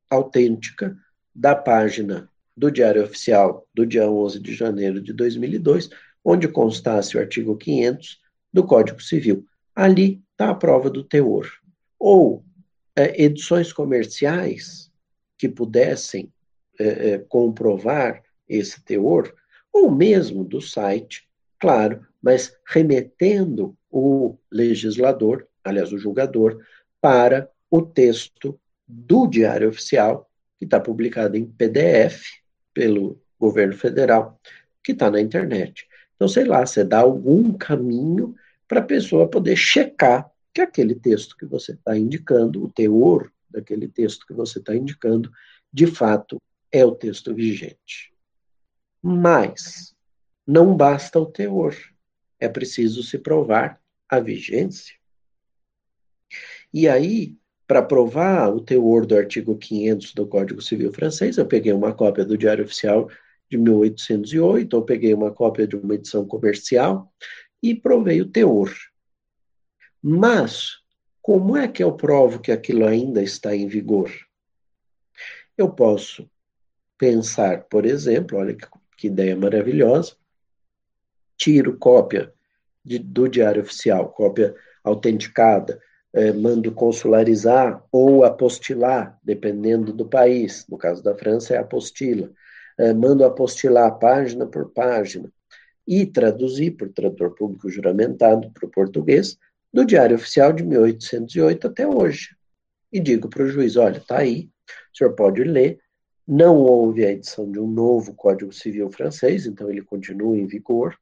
autêntica 0.10 0.98
da 1.34 1.56
página 1.56 2.30
do 2.56 2.70
Diário 2.70 3.04
Oficial 3.04 3.68
do 3.74 3.86
dia 3.86 4.10
11 4.10 4.40
de 4.40 4.54
janeiro 4.54 5.02
de 5.02 5.14
2002, 5.14 5.90
onde 6.24 6.48
constasse 6.48 7.16
o 7.16 7.20
artigo 7.20 7.58
500 7.58 8.20
do 8.52 8.66
Código 8.66 9.02
Civil. 9.02 9.46
Ali 9.76 10.23
está 10.34 10.50
a 10.50 10.56
prova 10.56 10.90
do 10.90 11.04
teor. 11.04 11.50
Ou 11.98 12.44
é, 12.96 13.24
edições 13.24 13.72
comerciais 13.72 14.92
que 15.38 15.48
pudessem 15.48 16.32
é, 16.80 17.12
é, 17.12 17.18
comprovar 17.20 18.22
esse 18.48 18.84
teor, 18.84 19.34
ou 19.72 19.90
mesmo 19.90 20.44
do 20.44 20.62
site, 20.62 21.28
claro, 21.60 22.06
mas 22.22 22.56
remetendo 22.66 23.76
o 23.90 24.38
legislador, 24.52 25.48
aliás, 25.64 25.92
o 25.92 25.98
julgador, 25.98 26.60
para 27.02 27.50
o 27.70 27.82
texto 27.82 28.60
do 28.88 29.28
Diário 29.28 29.70
Oficial, 29.70 30.30
que 30.58 30.66
está 30.66 30.80
publicado 30.80 31.38
em 31.38 31.46
PDF 31.46 32.24
pelo 32.74 33.20
governo 33.40 33.76
federal, 33.76 34.40
que 34.84 34.92
está 34.92 35.10
na 35.10 35.20
internet. 35.20 35.88
Então, 36.16 36.28
sei 36.28 36.46
lá, 36.46 36.66
você 36.66 36.84
dá 36.84 37.00
algum 37.00 37.54
caminho 37.54 38.36
para 38.74 38.80
a 38.80 38.86
pessoa 38.86 39.30
poder 39.30 39.56
checar 39.56 40.28
que 40.52 40.60
aquele 40.60 40.96
texto 40.96 41.38
que 41.38 41.46
você 41.46 41.74
está 41.74 41.96
indicando, 41.96 42.64
o 42.64 42.70
teor 42.70 43.32
daquele 43.48 43.88
texto 43.88 44.26
que 44.26 44.34
você 44.34 44.58
está 44.58 44.76
indicando, 44.76 45.32
de 45.72 45.86
fato 45.86 46.42
é 46.72 46.84
o 46.84 46.96
texto 46.96 47.36
vigente. 47.36 48.12
Mas 49.00 49.94
não 50.46 50.76
basta 50.76 51.20
o 51.20 51.26
teor, 51.28 51.76
é 52.40 52.50
preciso 52.50 53.04
se 53.04 53.20
provar 53.20 53.80
a 54.10 54.20
vigência. 54.20 54.96
E 56.74 56.88
aí, 56.88 57.38
para 57.68 57.84
provar 57.84 58.50
o 58.50 58.60
teor 58.60 59.06
do 59.06 59.16
artigo 59.16 59.56
500 59.56 60.16
do 60.16 60.26
Código 60.26 60.64
Civil 60.64 60.92
francês, 60.92 61.38
eu 61.38 61.46
peguei 61.46 61.74
uma 61.74 61.94
cópia 61.94 62.26
do 62.26 62.36
Diário 62.36 62.66
Oficial 62.66 63.08
de 63.52 63.56
1808, 63.56 64.74
ou 64.74 64.82
peguei 64.82 65.14
uma 65.14 65.30
cópia 65.30 65.68
de 65.68 65.76
uma 65.76 65.94
edição 65.94 66.26
comercial 66.26 67.14
e 67.64 67.74
provei 67.74 68.22
o 68.22 68.30
teor. 68.30 68.70
Mas, 70.02 70.80
como 71.22 71.56
é 71.56 71.66
que 71.66 71.82
eu 71.82 71.94
provo 71.94 72.42
que 72.42 72.52
aquilo 72.52 72.86
ainda 72.86 73.24
está 73.24 73.56
em 73.56 73.68
vigor? 73.68 74.12
Eu 75.58 75.72
posso 75.72 76.30
pensar, 76.98 77.64
por 77.64 77.86
exemplo, 77.86 78.38
olha 78.38 78.54
que, 78.54 78.68
que 78.98 79.08
ideia 79.08 79.36
maravilhosa, 79.38 80.18
tiro 81.38 81.78
cópia 81.78 82.34
de, 82.84 83.00
do 83.00 83.30
Diário 83.30 83.62
Oficial, 83.62 84.10
cópia 84.10 84.54
autenticada, 84.84 85.82
eh, 86.12 86.34
mando 86.34 86.72
consularizar 86.74 87.82
ou 87.90 88.26
apostilar, 88.26 89.18
dependendo 89.24 89.94
do 89.94 90.06
país. 90.06 90.66
No 90.68 90.78
caso 90.78 91.02
da 91.02 91.16
França, 91.16 91.56
é 91.56 91.58
apostila. 91.58 92.30
Eh, 92.78 92.94
mando 92.94 93.24
apostilar 93.24 93.98
página 94.00 94.46
por 94.46 94.72
página 94.72 95.32
e 95.88 96.06
traduzir 96.06 96.72
por 96.72 96.90
tradutor 96.90 97.36
público 97.36 97.70
juramentado 97.70 98.50
para 98.52 98.66
o 98.66 98.70
português 98.70 99.38
do 99.74 99.86
Diário 99.86 100.16
Oficial 100.16 100.54
de 100.54 100.64
1808 100.64 101.68
até 101.68 101.88
hoje. 101.88 102.36
E 102.92 103.00
digo 103.00 103.28
para 103.28 103.44
o 103.44 103.50
juiz: 103.50 103.76
olha, 103.76 103.98
está 103.98 104.20
aí, 104.20 104.50
o 104.94 104.98
senhor 104.98 105.14
pode 105.14 105.44
ler. 105.44 105.80
Não 106.26 106.58
houve 106.58 107.06
a 107.06 107.12
edição 107.12 107.52
de 107.52 107.60
um 107.60 107.68
novo 107.68 108.14
Código 108.14 108.54
Civil 108.54 108.90
francês, 108.90 109.46
então 109.46 109.70
ele 109.70 109.82
continua 109.82 110.38
em 110.38 110.46
vigor. 110.46 110.98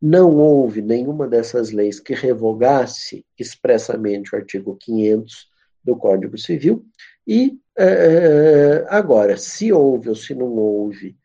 Não 0.00 0.36
houve 0.36 0.80
nenhuma 0.80 1.26
dessas 1.26 1.72
leis 1.72 2.00
que 2.00 2.14
revogasse 2.14 3.24
expressamente 3.38 4.34
o 4.34 4.38
artigo 4.38 4.76
500 4.76 5.48
do 5.84 5.96
Código 5.96 6.38
Civil. 6.38 6.86
E 7.26 7.58
é, 7.76 8.86
agora, 8.88 9.36
se 9.36 9.72
houve 9.72 10.08
ou 10.08 10.14
se 10.14 10.34
não 10.34 10.52
houve 10.54 11.16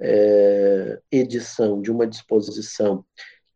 é, 0.00 0.98
edição 1.12 1.80
de 1.80 1.90
uma 1.90 2.06
disposição 2.06 3.04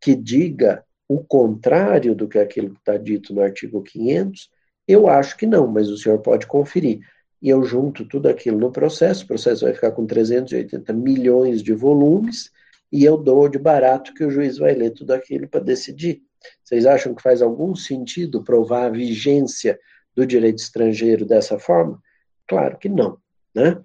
que 0.00 0.14
diga 0.14 0.84
o 1.08 1.22
contrário 1.22 2.14
do 2.14 2.28
que 2.28 2.38
aquilo 2.38 2.70
que 2.70 2.78
está 2.78 2.96
dito 2.96 3.34
no 3.34 3.40
artigo 3.40 3.82
500, 3.82 4.50
eu 4.86 5.08
acho 5.08 5.36
que 5.36 5.46
não, 5.46 5.66
mas 5.66 5.88
o 5.88 5.96
senhor 5.96 6.18
pode 6.18 6.46
conferir. 6.46 7.00
E 7.40 7.48
eu 7.48 7.62
junto 7.64 8.06
tudo 8.06 8.28
aquilo 8.28 8.58
no 8.58 8.70
processo, 8.70 9.24
o 9.24 9.26
processo 9.26 9.64
vai 9.64 9.74
ficar 9.74 9.92
com 9.92 10.06
380 10.06 10.92
milhões 10.92 11.62
de 11.62 11.72
volumes, 11.72 12.50
e 12.92 13.04
eu 13.04 13.16
dou 13.16 13.48
de 13.48 13.58
barato 13.58 14.14
que 14.14 14.24
o 14.24 14.30
juiz 14.30 14.58
vai 14.58 14.74
ler 14.74 14.90
tudo 14.90 15.12
aquilo 15.12 15.48
para 15.48 15.60
decidir. 15.60 16.22
Vocês 16.62 16.86
acham 16.86 17.14
que 17.14 17.22
faz 17.22 17.42
algum 17.42 17.74
sentido 17.74 18.42
provar 18.42 18.86
a 18.86 18.90
vigência 18.90 19.78
do 20.14 20.26
direito 20.26 20.58
estrangeiro 20.58 21.24
dessa 21.24 21.58
forma? 21.58 22.00
Claro 22.46 22.78
que 22.78 22.88
não, 22.88 23.18
né? 23.54 23.82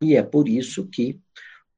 E 0.00 0.16
é 0.16 0.22
por 0.22 0.48
isso 0.48 0.86
que 0.86 1.18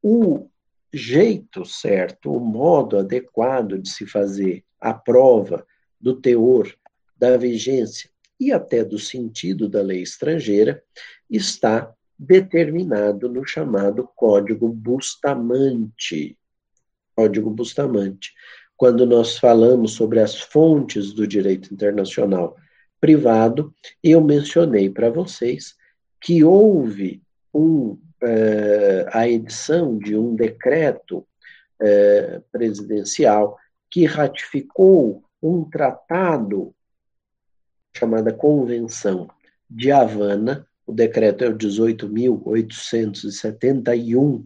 o 0.02 0.48
jeito 0.92 1.64
certo, 1.64 2.32
o 2.32 2.40
modo 2.40 2.98
adequado 2.98 3.78
de 3.78 3.88
se 3.88 4.06
fazer 4.06 4.64
a 4.80 4.92
prova 4.92 5.66
do 6.00 6.20
teor, 6.20 6.74
da 7.16 7.36
vigência 7.36 8.10
e 8.38 8.50
até 8.50 8.82
do 8.82 8.98
sentido 8.98 9.68
da 9.68 9.82
lei 9.82 10.02
estrangeira 10.02 10.82
está 11.28 11.92
determinado 12.18 13.28
no 13.28 13.46
chamado 13.46 14.08
Código 14.16 14.68
Bustamante. 14.68 16.36
Código 17.14 17.50
Bustamante. 17.50 18.32
Quando 18.76 19.04
nós 19.04 19.36
falamos 19.36 19.92
sobre 19.92 20.20
as 20.20 20.40
fontes 20.40 21.12
do 21.12 21.26
direito 21.26 21.72
internacional 21.72 22.56
privado, 22.98 23.74
eu 24.02 24.22
mencionei 24.22 24.88
para 24.88 25.10
vocês 25.10 25.74
que 26.20 26.42
houve 26.42 27.22
um 27.52 27.98
eh, 28.22 29.06
a 29.12 29.28
edição 29.28 29.98
de 29.98 30.16
um 30.16 30.34
decreto 30.34 31.26
eh, 31.80 32.40
presidencial 32.52 33.56
que 33.90 34.04
ratificou 34.04 35.24
um 35.42 35.64
tratado 35.64 36.74
chamada 37.96 38.32
Convenção 38.32 39.28
de 39.68 39.90
Havana, 39.90 40.64
o 40.86 40.92
decreto 40.92 41.42
é 41.44 41.48
o 41.48 41.56
18.871, 41.56 44.44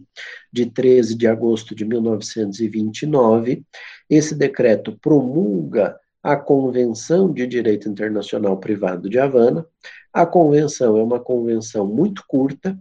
de 0.53 0.65
13 0.67 1.15
de 1.15 1.27
agosto 1.27 1.73
de 1.73 1.83
1929. 1.83 3.65
Esse 4.07 4.35
decreto 4.35 4.95
promulga 5.01 5.99
a 6.21 6.35
Convenção 6.35 7.33
de 7.33 7.47
Direito 7.47 7.89
Internacional 7.89 8.57
Privado 8.57 9.09
de 9.09 9.17
Havana. 9.17 9.65
A 10.13 10.23
convenção 10.25 10.97
é 10.97 11.03
uma 11.03 11.19
convenção 11.19 11.87
muito 11.87 12.23
curta, 12.27 12.77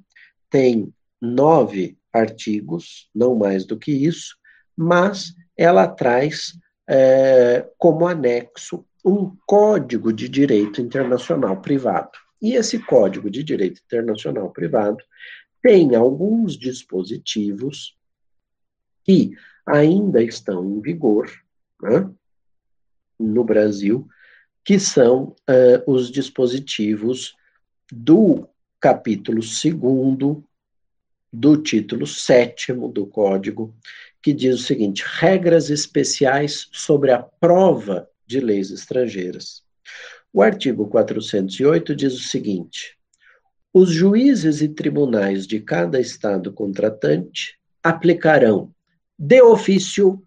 tem 0.50 0.92
nove 1.20 1.96
artigos, 2.12 3.08
não 3.14 3.34
mais 3.34 3.64
do 3.64 3.78
que 3.78 3.90
isso, 3.92 4.36
mas 4.76 5.34
ela 5.56 5.86
traz 5.86 6.58
é, 6.88 7.66
como 7.78 8.06
anexo 8.06 8.84
um 9.04 9.36
código 9.46 10.12
de 10.12 10.28
direito 10.28 10.80
internacional 10.80 11.60
privado. 11.60 12.12
E 12.44 12.56
esse 12.56 12.78
Código 12.78 13.30
de 13.30 13.42
Direito 13.42 13.80
Internacional 13.86 14.50
Privado 14.50 15.02
tem 15.62 15.94
alguns 15.94 16.58
dispositivos 16.58 17.96
que 19.02 19.32
ainda 19.66 20.22
estão 20.22 20.62
em 20.62 20.78
vigor 20.82 21.30
né, 21.80 22.10
no 23.18 23.42
Brasil, 23.44 24.06
que 24.62 24.78
são 24.78 25.34
uh, 25.48 25.90
os 25.90 26.10
dispositivos 26.10 27.34
do 27.90 28.46
capítulo 28.84 29.40
2 29.40 30.42
do 31.32 31.56
título 31.56 32.06
7 32.06 32.74
do 32.92 33.06
Código, 33.06 33.74
que 34.20 34.30
diz 34.30 34.56
o 34.56 34.62
seguinte: 34.62 35.02
regras 35.06 35.70
especiais 35.70 36.68
sobre 36.70 37.10
a 37.10 37.22
prova 37.22 38.06
de 38.26 38.40
leis 38.40 38.70
estrangeiras. 38.70 39.62
O 40.30 40.42
artigo 40.42 40.86
408 40.86 41.96
diz 41.96 42.12
o 42.12 42.28
seguinte: 42.28 42.98
os 43.72 43.88
juízes 43.88 44.60
e 44.60 44.68
tribunais 44.68 45.46
de 45.46 45.60
cada 45.60 45.98
estado 45.98 46.52
contratante 46.52 47.58
aplicarão 47.82 48.70
de 49.18 49.40
ofício, 49.40 50.22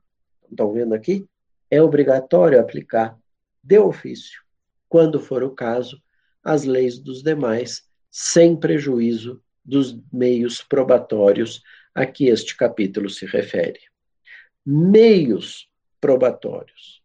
estão 0.50 0.74
vendo 0.74 0.96
aqui? 0.96 1.28
É 1.70 1.80
obrigatório 1.80 2.60
aplicar 2.60 3.16
de 3.64 3.78
ofício, 3.78 4.42
quando 4.90 5.20
for 5.20 5.44
o 5.44 5.52
caso, 5.52 6.02
as 6.44 6.64
leis 6.64 6.98
dos 6.98 7.22
demais, 7.22 7.87
sem 8.10 8.56
prejuízo 8.56 9.42
dos 9.64 9.98
meios 10.12 10.62
probatórios 10.62 11.62
a 11.94 12.06
que 12.06 12.28
este 12.28 12.56
capítulo 12.56 13.10
se 13.10 13.26
refere. 13.26 13.80
Meios 14.66 15.70
probatórios. 16.00 17.02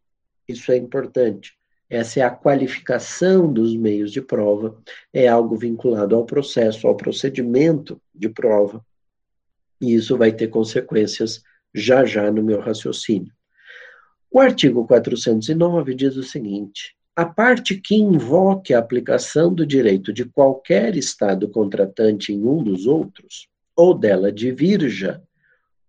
Isso 0.46 0.70
é 0.70 0.76
importante 0.76 1.56
essa 1.92 2.20
é 2.20 2.22
a 2.22 2.30
qualificação 2.30 3.52
dos 3.52 3.76
meios 3.76 4.10
de 4.10 4.22
prova, 4.22 4.80
é 5.12 5.28
algo 5.28 5.54
vinculado 5.56 6.16
ao 6.16 6.24
processo, 6.24 6.88
ao 6.88 6.96
procedimento 6.96 8.00
de 8.14 8.30
prova, 8.30 8.82
e 9.78 9.92
isso 9.92 10.16
vai 10.16 10.32
ter 10.32 10.48
consequências 10.48 11.42
já 11.74 12.06
já 12.06 12.32
no 12.32 12.42
meu 12.42 12.60
raciocínio. 12.60 13.30
O 14.30 14.40
artigo 14.40 14.86
409 14.86 15.94
diz 15.94 16.16
o 16.16 16.22
seguinte: 16.22 16.96
a 17.14 17.26
parte 17.26 17.78
que 17.78 17.94
invoque 17.94 18.72
a 18.72 18.78
aplicação 18.78 19.52
do 19.52 19.66
direito 19.66 20.12
de 20.12 20.24
qualquer 20.24 20.96
Estado 20.96 21.48
contratante 21.48 22.32
em 22.32 22.44
um 22.44 22.62
dos 22.62 22.86
outros, 22.86 23.48
ou 23.76 23.94
dela 23.94 24.32
divirja, 24.32 25.22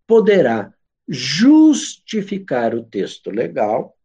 poderá 0.05 0.73
justificar 1.07 2.75
o 2.75 2.83
texto 2.83 3.29
legal 3.29 3.97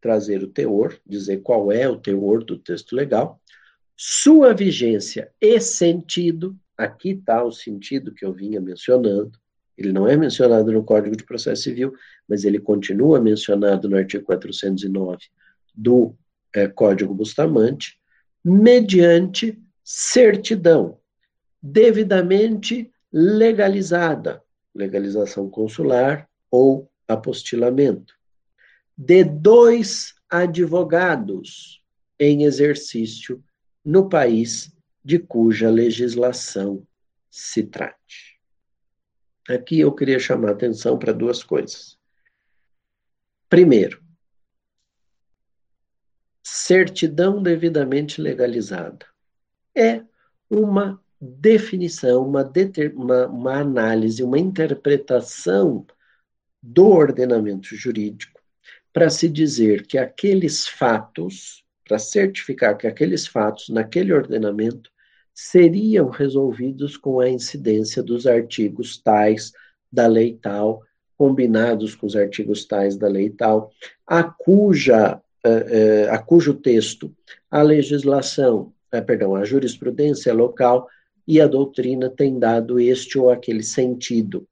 trazer 0.00 0.42
o 0.42 0.48
teor, 0.48 0.98
dizer 1.06 1.42
qual 1.42 1.70
é 1.70 1.88
o 1.88 1.96
teor 1.96 2.42
do 2.42 2.58
texto 2.58 2.96
legal, 2.96 3.40
sua 3.94 4.54
vigência 4.54 5.30
e 5.40 5.60
sentido, 5.60 6.56
aqui 6.76 7.10
está 7.10 7.44
o 7.44 7.52
sentido 7.52 8.14
que 8.14 8.24
eu 8.24 8.32
vinha 8.32 8.60
mencionando, 8.60 9.38
ele 9.76 9.92
não 9.92 10.08
é 10.08 10.16
mencionado 10.16 10.72
no 10.72 10.82
Código 10.82 11.14
de 11.14 11.24
Processo 11.24 11.62
Civil, 11.62 11.92
mas 12.26 12.44
ele 12.44 12.58
continua 12.58 13.20
mencionado 13.20 13.88
no 13.88 13.96
artigo 13.96 14.24
409 14.24 15.18
do 15.74 16.14
é, 16.54 16.68
Código 16.68 17.14
Bustamante, 17.14 17.98
mediante 18.44 19.58
certidão, 19.84 20.98
devidamente 21.62 22.90
legalizada, 23.12 24.42
legalização 24.74 25.50
consular 25.50 26.28
ou 26.50 26.90
apostilamento 27.06 28.14
de 29.02 29.24
dois 29.24 30.14
advogados 30.28 31.82
em 32.18 32.44
exercício 32.44 33.42
no 33.82 34.10
país 34.10 34.76
de 35.02 35.18
cuja 35.18 35.70
legislação 35.70 36.86
se 37.30 37.62
trate. 37.62 38.38
Aqui 39.48 39.80
eu 39.80 39.90
queria 39.92 40.18
chamar 40.18 40.50
atenção 40.50 40.98
para 40.98 41.14
duas 41.14 41.42
coisas. 41.42 41.98
Primeiro, 43.48 44.02
certidão 46.42 47.42
devidamente 47.42 48.20
legalizada. 48.20 49.06
É 49.74 50.02
uma 50.48 51.00
definição, 51.20 52.26
uma, 52.26 52.50
uma, 52.94 53.26
uma 53.26 53.60
análise, 53.60 54.22
uma 54.22 54.38
interpretação 54.38 55.86
do 56.62 56.88
ordenamento 56.88 57.74
jurídico 57.74 58.40
para 58.92 59.08
se 59.08 59.28
dizer 59.28 59.86
que 59.86 59.98
aqueles 59.98 60.66
fatos, 60.66 61.64
para 61.86 61.98
certificar 61.98 62.76
que 62.76 62.86
aqueles 62.86 63.26
fatos 63.26 63.68
naquele 63.68 64.12
ordenamento 64.12 64.90
seriam 65.32 66.08
resolvidos 66.08 66.96
com 66.96 67.20
a 67.20 67.28
incidência 67.28 68.02
dos 68.02 68.26
artigos 68.26 68.98
tais 68.98 69.52
da 69.92 70.06
lei 70.06 70.38
tal, 70.40 70.82
combinados 71.16 71.94
com 71.94 72.06
os 72.06 72.16
artigos 72.16 72.64
tais 72.64 72.96
da 72.96 73.08
lei 73.08 73.30
tal, 73.30 73.70
a 74.06 74.24
cuja 74.24 75.20
eh, 75.44 75.66
eh, 75.68 76.10
a 76.10 76.18
cujo 76.18 76.54
texto 76.54 77.14
a 77.50 77.62
legislação, 77.62 78.72
eh, 78.92 79.00
perdão, 79.00 79.34
a 79.34 79.44
jurisprudência 79.44 80.32
local 80.32 80.88
e 81.26 81.40
a 81.40 81.46
doutrina 81.46 82.10
tem 82.10 82.38
dado 82.38 82.78
este 82.78 83.18
ou 83.18 83.30
aquele 83.30 83.62
sentido. 83.62 84.46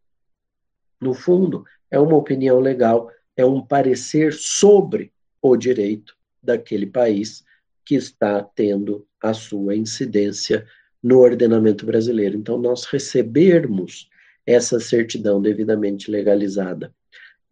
No 1.01 1.15
fundo, 1.15 1.65
é 1.91 1.99
uma 1.99 2.17
opinião 2.17 2.59
legal 2.61 3.11
é 3.37 3.45
um 3.45 3.65
parecer 3.65 4.33
sobre 4.33 5.13
o 5.41 5.57
direito 5.57 6.17
daquele 6.43 6.87
país 6.87 7.45
que 7.85 7.95
está 7.95 8.43
tendo 8.43 9.07
a 9.23 9.33
sua 9.33 9.77
incidência 9.77 10.67
no 11.01 11.21
ordenamento 11.21 11.87
brasileiro. 11.87 12.37
Então, 12.37 12.59
nós 12.59 12.85
recebermos 12.85 14.11
essa 14.45 14.81
certidão 14.81 15.41
devidamente 15.41 16.11
legalizada 16.11 16.93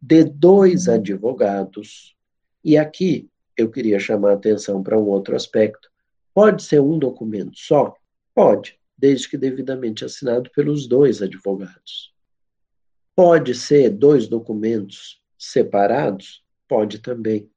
de 0.01 0.25
dois 0.25 0.89
advogados, 0.89 2.16
e 2.67 2.77
aqui 2.77 3.31
eu 3.57 3.71
queria 3.71 4.01
chamar 4.01 4.31
a 4.31 4.35
atenção 4.35 4.83
para 4.83 4.99
um 4.99 5.07
outro 5.07 5.37
aspecto. 5.37 5.89
Pode 6.35 6.65
ser 6.65 6.81
um 6.81 6.99
documento 6.99 7.57
só? 7.57 7.95
Pode, 8.35 8.77
desde 8.99 9.29
que 9.31 9.39
devidamente 9.39 10.05
assinado 10.05 10.51
pelos 10.51 10.89
dois 10.89 11.23
advogados. 11.23 12.13
Pode 13.15 13.55
ser 13.55 13.91
dois 13.91 14.27
documentos 14.27 15.23
separados? 15.39 16.45
Pode 16.67 16.99
também, 16.99 17.49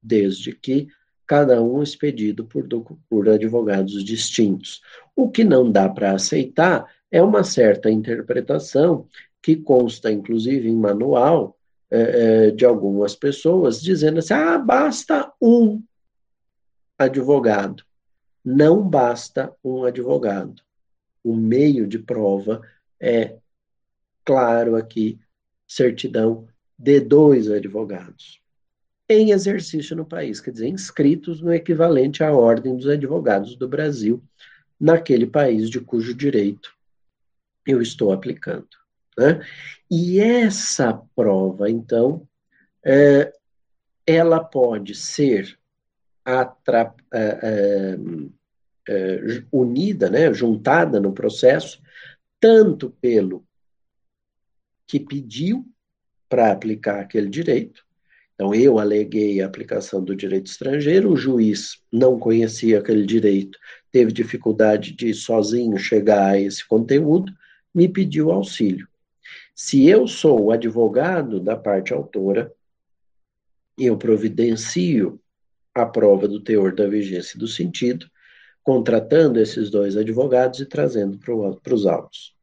desde 0.00 0.52
que 0.52 0.86
cada 1.26 1.60
um 1.60 1.82
expedido 1.82 2.44
por, 2.44 2.68
por 3.10 3.28
advogados 3.28 4.04
distintos. 4.04 4.80
O 5.16 5.28
que 5.28 5.42
não 5.42 5.72
dá 5.72 5.88
para 5.88 6.12
aceitar 6.12 6.86
é 7.10 7.20
uma 7.20 7.42
certa 7.42 7.90
interpretação 7.90 9.08
que 9.42 9.56
consta, 9.56 10.12
inclusive, 10.12 10.68
em 10.68 10.76
manual 10.76 11.58
é, 11.94 12.50
de 12.50 12.64
algumas 12.64 13.14
pessoas, 13.14 13.80
dizendo 13.80 14.18
assim: 14.18 14.34
ah, 14.34 14.58
basta 14.58 15.32
um 15.40 15.82
advogado. 16.98 17.84
Não 18.44 18.82
basta 18.82 19.54
um 19.62 19.84
advogado. 19.84 20.62
O 21.22 21.36
meio 21.36 21.86
de 21.86 21.98
prova 21.98 22.60
é 23.00 23.36
claro 24.24 24.76
aqui, 24.76 25.20
certidão 25.66 26.46
de 26.78 27.00
dois 27.00 27.50
advogados 27.50 28.42
em 29.12 29.30
exercício 29.30 29.94
no 29.94 30.06
país, 30.06 30.40
quer 30.40 30.52
dizer, 30.52 30.68
inscritos 30.68 31.40
no 31.40 31.52
equivalente 31.52 32.24
à 32.24 32.32
Ordem 32.32 32.76
dos 32.76 32.88
Advogados 32.88 33.56
do 33.56 33.68
Brasil, 33.68 34.22
naquele 34.80 35.26
país 35.26 35.68
de 35.68 35.80
cujo 35.80 36.14
direito 36.14 36.72
eu 37.66 37.80
estou 37.80 38.12
aplicando. 38.12 38.68
Né? 39.18 39.40
E 39.90 40.20
essa 40.20 41.02
prova, 41.14 41.70
então, 41.70 42.26
é, 42.84 43.32
ela 44.06 44.42
pode 44.42 44.94
ser 44.94 45.58
atra, 46.24 46.94
é, 47.12 47.38
é, 47.42 47.98
é, 48.88 49.44
unida, 49.50 50.08
né, 50.08 50.32
juntada 50.32 51.00
no 51.00 51.12
processo, 51.12 51.80
tanto 52.40 52.90
pelo 53.00 53.44
que 54.86 54.98
pediu 54.98 55.66
para 56.28 56.50
aplicar 56.50 57.00
aquele 57.00 57.28
direito. 57.28 57.84
Então, 58.34 58.54
eu 58.54 58.78
aleguei 58.78 59.40
a 59.40 59.46
aplicação 59.46 60.02
do 60.02 60.16
direito 60.16 60.46
estrangeiro, 60.46 61.12
o 61.12 61.16
juiz 61.16 61.82
não 61.92 62.18
conhecia 62.18 62.78
aquele 62.78 63.06
direito, 63.06 63.58
teve 63.90 64.10
dificuldade 64.10 64.92
de 64.92 65.12
sozinho 65.14 65.76
chegar 65.76 66.30
a 66.30 66.40
esse 66.40 66.66
conteúdo, 66.66 67.32
me 67.74 67.88
pediu 67.88 68.32
auxílio. 68.32 68.88
Se 69.54 69.86
eu 69.86 70.06
sou 70.06 70.44
o 70.44 70.50
advogado 70.50 71.38
da 71.38 71.56
parte 71.56 71.92
autora, 71.92 72.52
eu 73.78 73.96
providencio 73.98 75.20
a 75.74 75.84
prova 75.84 76.26
do 76.26 76.40
teor 76.40 76.74
da 76.74 76.86
vigência 76.86 77.38
do 77.38 77.46
sentido, 77.46 78.06
contratando 78.62 79.40
esses 79.40 79.70
dois 79.70 79.96
advogados 79.96 80.60
e 80.60 80.66
trazendo 80.66 81.18
para 81.18 81.74
os 81.74 81.86
autos. 81.86 82.34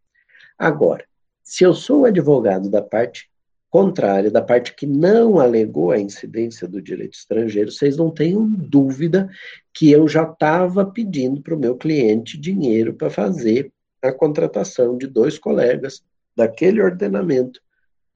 Agora, 0.57 1.05
se 1.43 1.63
eu 1.63 1.73
sou 1.73 2.01
o 2.01 2.05
advogado 2.05 2.69
da 2.69 2.81
parte 2.81 3.29
contrária, 3.69 4.29
da 4.29 4.41
parte 4.41 4.75
que 4.75 4.85
não 4.85 5.39
alegou 5.39 5.91
a 5.91 5.99
incidência 5.99 6.67
do 6.67 6.81
direito 6.81 7.13
estrangeiro, 7.13 7.71
vocês 7.71 7.97
não 7.97 8.11
tenham 8.11 8.47
dúvida 8.47 9.29
que 9.73 9.91
eu 9.91 10.07
já 10.07 10.23
estava 10.23 10.85
pedindo 10.85 11.41
para 11.41 11.55
o 11.55 11.59
meu 11.59 11.75
cliente 11.75 12.37
dinheiro 12.37 12.93
para 12.93 13.09
fazer 13.09 13.71
a 14.01 14.11
contratação 14.11 14.97
de 14.97 15.07
dois 15.07 15.37
colegas 15.37 16.03
daquele 16.39 16.81
ordenamento 16.81 17.61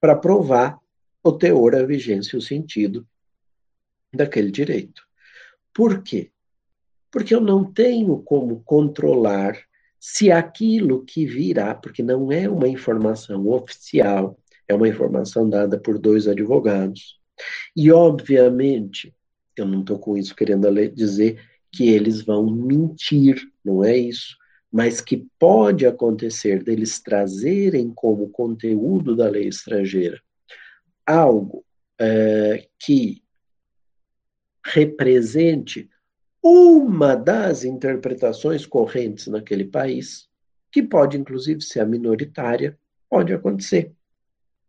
para 0.00 0.16
provar 0.16 0.78
o 1.22 1.30
teor, 1.30 1.74
a 1.74 1.82
vigência 1.84 2.34
e 2.34 2.38
o 2.38 2.42
sentido 2.42 3.06
daquele 4.14 4.50
direito. 4.50 5.02
Por 5.74 6.02
quê? 6.02 6.30
Porque 7.10 7.34
eu 7.34 7.40
não 7.40 7.70
tenho 7.70 8.16
como 8.22 8.62
controlar 8.64 9.58
se 10.00 10.32
aquilo 10.32 11.04
que 11.04 11.26
virá, 11.26 11.74
porque 11.74 12.02
não 12.02 12.32
é 12.32 12.48
uma 12.48 12.66
informação 12.66 13.46
oficial, 13.48 14.38
é 14.66 14.74
uma 14.74 14.88
informação 14.88 15.46
dada 15.46 15.78
por 15.78 15.98
dois 15.98 16.26
advogados. 16.26 17.20
E, 17.76 17.92
obviamente, 17.92 19.14
eu 19.54 19.66
não 19.66 19.80
estou 19.80 19.98
com 19.98 20.16
isso 20.16 20.34
querendo 20.34 20.72
dizer 20.88 21.42
que 21.70 21.90
eles 21.90 22.22
vão 22.22 22.50
mentir, 22.50 23.50
não 23.62 23.84
é 23.84 23.94
isso. 23.94 24.34
Mas 24.74 25.00
que 25.00 25.24
pode 25.38 25.86
acontecer 25.86 26.64
deles 26.64 26.98
trazerem 26.98 27.92
como 27.94 28.28
conteúdo 28.30 29.14
da 29.14 29.28
lei 29.28 29.46
estrangeira 29.46 30.20
algo 31.06 31.64
é, 32.00 32.66
que 32.78 33.22
represente 34.64 35.88
uma 36.42 37.14
das 37.14 37.64
interpretações 37.64 38.66
correntes 38.66 39.26
naquele 39.28 39.64
país, 39.64 40.28
que 40.72 40.82
pode 40.82 41.16
inclusive 41.16 41.60
ser 41.60 41.80
a 41.80 41.86
minoritária, 41.86 42.78
pode 43.08 43.32
acontecer. 43.32 43.92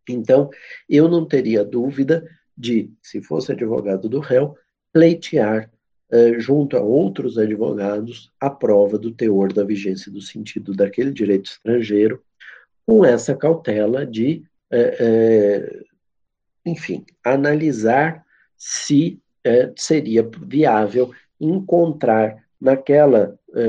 Então, 0.08 0.50
eu 0.88 1.08
não 1.08 1.26
teria 1.26 1.64
dúvida 1.64 2.30
de, 2.56 2.94
se 3.02 3.22
fosse 3.22 3.52
advogado 3.52 4.08
do 4.08 4.20
réu, 4.20 4.56
pleitear, 4.94 5.72
eh, 6.12 6.40
junto 6.40 6.78
a 6.78 6.82
outros 6.82 7.38
advogados, 7.38 8.32
a 8.40 8.50
prova 8.50 8.98
do 8.98 9.12
teor 9.12 9.52
da 9.52 9.64
vigência 9.64 10.12
do 10.12 10.22
sentido 10.22 10.74
daquele 10.74 11.12
direito 11.12 11.46
estrangeiro, 11.46 12.22
com 12.86 13.04
essa 13.04 13.36
cautela 13.36 14.06
de, 14.06 14.44
eh, 14.72 14.98
eh, 15.00 15.84
enfim, 16.66 17.06
analisar 17.24 18.26
se 18.58 19.20
é, 19.44 19.72
seria 19.76 20.28
viável 20.42 21.14
encontrar 21.40 22.44
naquela 22.60 23.38
é, 23.54 23.62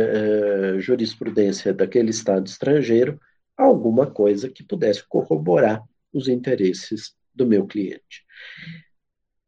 é, 0.77 0.81
jurisprudência 0.81 1.75
daquele 1.75 2.11
Estado 2.11 2.47
estrangeiro 2.47 3.21
alguma 3.57 4.07
coisa 4.07 4.49
que 4.49 4.65
pudesse 4.65 5.07
corroborar 5.07 5.83
os 6.13 6.29
interesses 6.29 7.15
do 7.35 7.47
meu 7.47 7.67
cliente. 7.67 8.25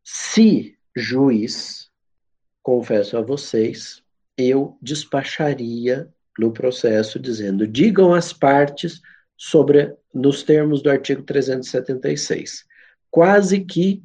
Se 0.04 0.76
juiz, 0.94 1.87
confesso 2.68 3.16
a 3.16 3.22
vocês, 3.22 4.02
eu 4.36 4.76
despacharia 4.82 6.06
no 6.38 6.52
processo 6.52 7.18
dizendo: 7.18 7.66
digam 7.66 8.12
as 8.12 8.30
partes 8.30 9.00
sobre 9.38 9.96
nos 10.12 10.42
termos 10.42 10.82
do 10.82 10.90
artigo 10.90 11.22
376, 11.22 12.66
quase 13.10 13.60
que 13.60 14.02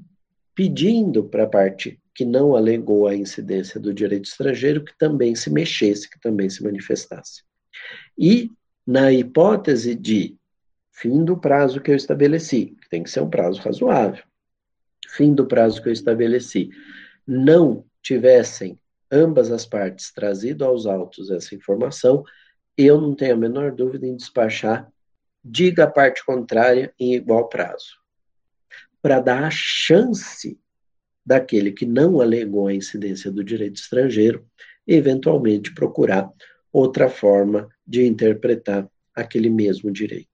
pedindo 0.55 1.25
para 1.25 1.43
a 1.43 1.47
parte 1.47 1.99
que 2.15 2.23
não 2.23 2.55
alegou 2.55 3.05
a 3.05 3.13
incidência 3.13 3.81
do 3.81 3.93
direito 3.93 4.29
estrangeiro 4.29 4.85
que 4.85 4.97
também 4.97 5.35
se 5.35 5.49
mexesse, 5.49 6.09
que 6.09 6.21
também 6.21 6.49
se 6.49 6.63
manifestasse. 6.63 7.43
E, 8.17 8.49
na 8.87 9.11
hipótese 9.11 9.93
de 9.93 10.37
fim 10.89 11.25
do 11.25 11.35
prazo 11.35 11.81
que 11.81 11.91
eu 11.91 11.95
estabeleci, 11.97 12.77
que 12.81 12.89
tem 12.89 13.03
que 13.03 13.09
ser 13.09 13.19
um 13.19 13.29
prazo 13.29 13.59
razoável, 13.59 14.23
fim 15.09 15.33
do 15.33 15.45
prazo 15.45 15.83
que 15.83 15.89
eu 15.89 15.93
estabeleci, 15.93 16.69
não 17.27 17.83
tivessem 18.03 18.77
ambas 19.11 19.51
as 19.51 19.65
partes 19.65 20.11
trazido 20.11 20.65
aos 20.65 20.85
autos 20.85 21.31
essa 21.31 21.55
informação, 21.55 22.23
eu 22.77 22.99
não 22.99 23.15
tenho 23.15 23.35
a 23.35 23.37
menor 23.37 23.71
dúvida 23.71 24.05
em 24.05 24.15
despachar, 24.15 24.91
diga 25.43 25.83
a 25.83 25.91
parte 25.91 26.25
contrária 26.25 26.93
em 26.99 27.13
igual 27.13 27.47
prazo. 27.47 27.97
Para 29.01 29.19
dar 29.19 29.43
a 29.43 29.51
chance 29.51 30.59
daquele 31.25 31.71
que 31.71 31.85
não 31.85 32.19
alegou 32.19 32.67
a 32.67 32.73
incidência 32.73 33.31
do 33.31 33.43
direito 33.43 33.77
estrangeiro, 33.77 34.45
eventualmente 34.87 35.73
procurar 35.73 36.29
outra 36.71 37.09
forma 37.09 37.69
de 37.85 38.05
interpretar 38.05 38.89
aquele 39.15 39.49
mesmo 39.49 39.91
direito. 39.91 40.27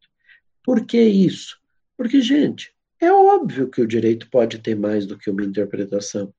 Por 0.64 0.86
que 0.86 1.02
isso? 1.02 1.60
Porque, 1.98 2.22
gente, 2.22 2.74
é 3.02 3.12
óbvio 3.12 3.70
que 3.70 3.82
o 3.82 3.88
direito 3.88 4.30
pode 4.30 4.60
ter 4.60 4.76
mais 4.76 5.06
do 5.06 5.18
que 5.18 5.30
uma 5.30 5.44
interpretação. 5.44 6.34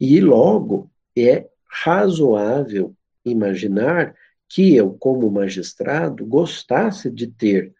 E, 0.00 0.20
logo, 0.20 0.90
é 1.16 1.48
razoável 1.66 2.94
imaginar 3.24 4.14
que 4.48 4.74
eu, 4.74 4.92
como 4.92 5.30
magistrado, 5.30 6.24
gostasse 6.24 7.10
de 7.10 7.26
ter 7.26 7.74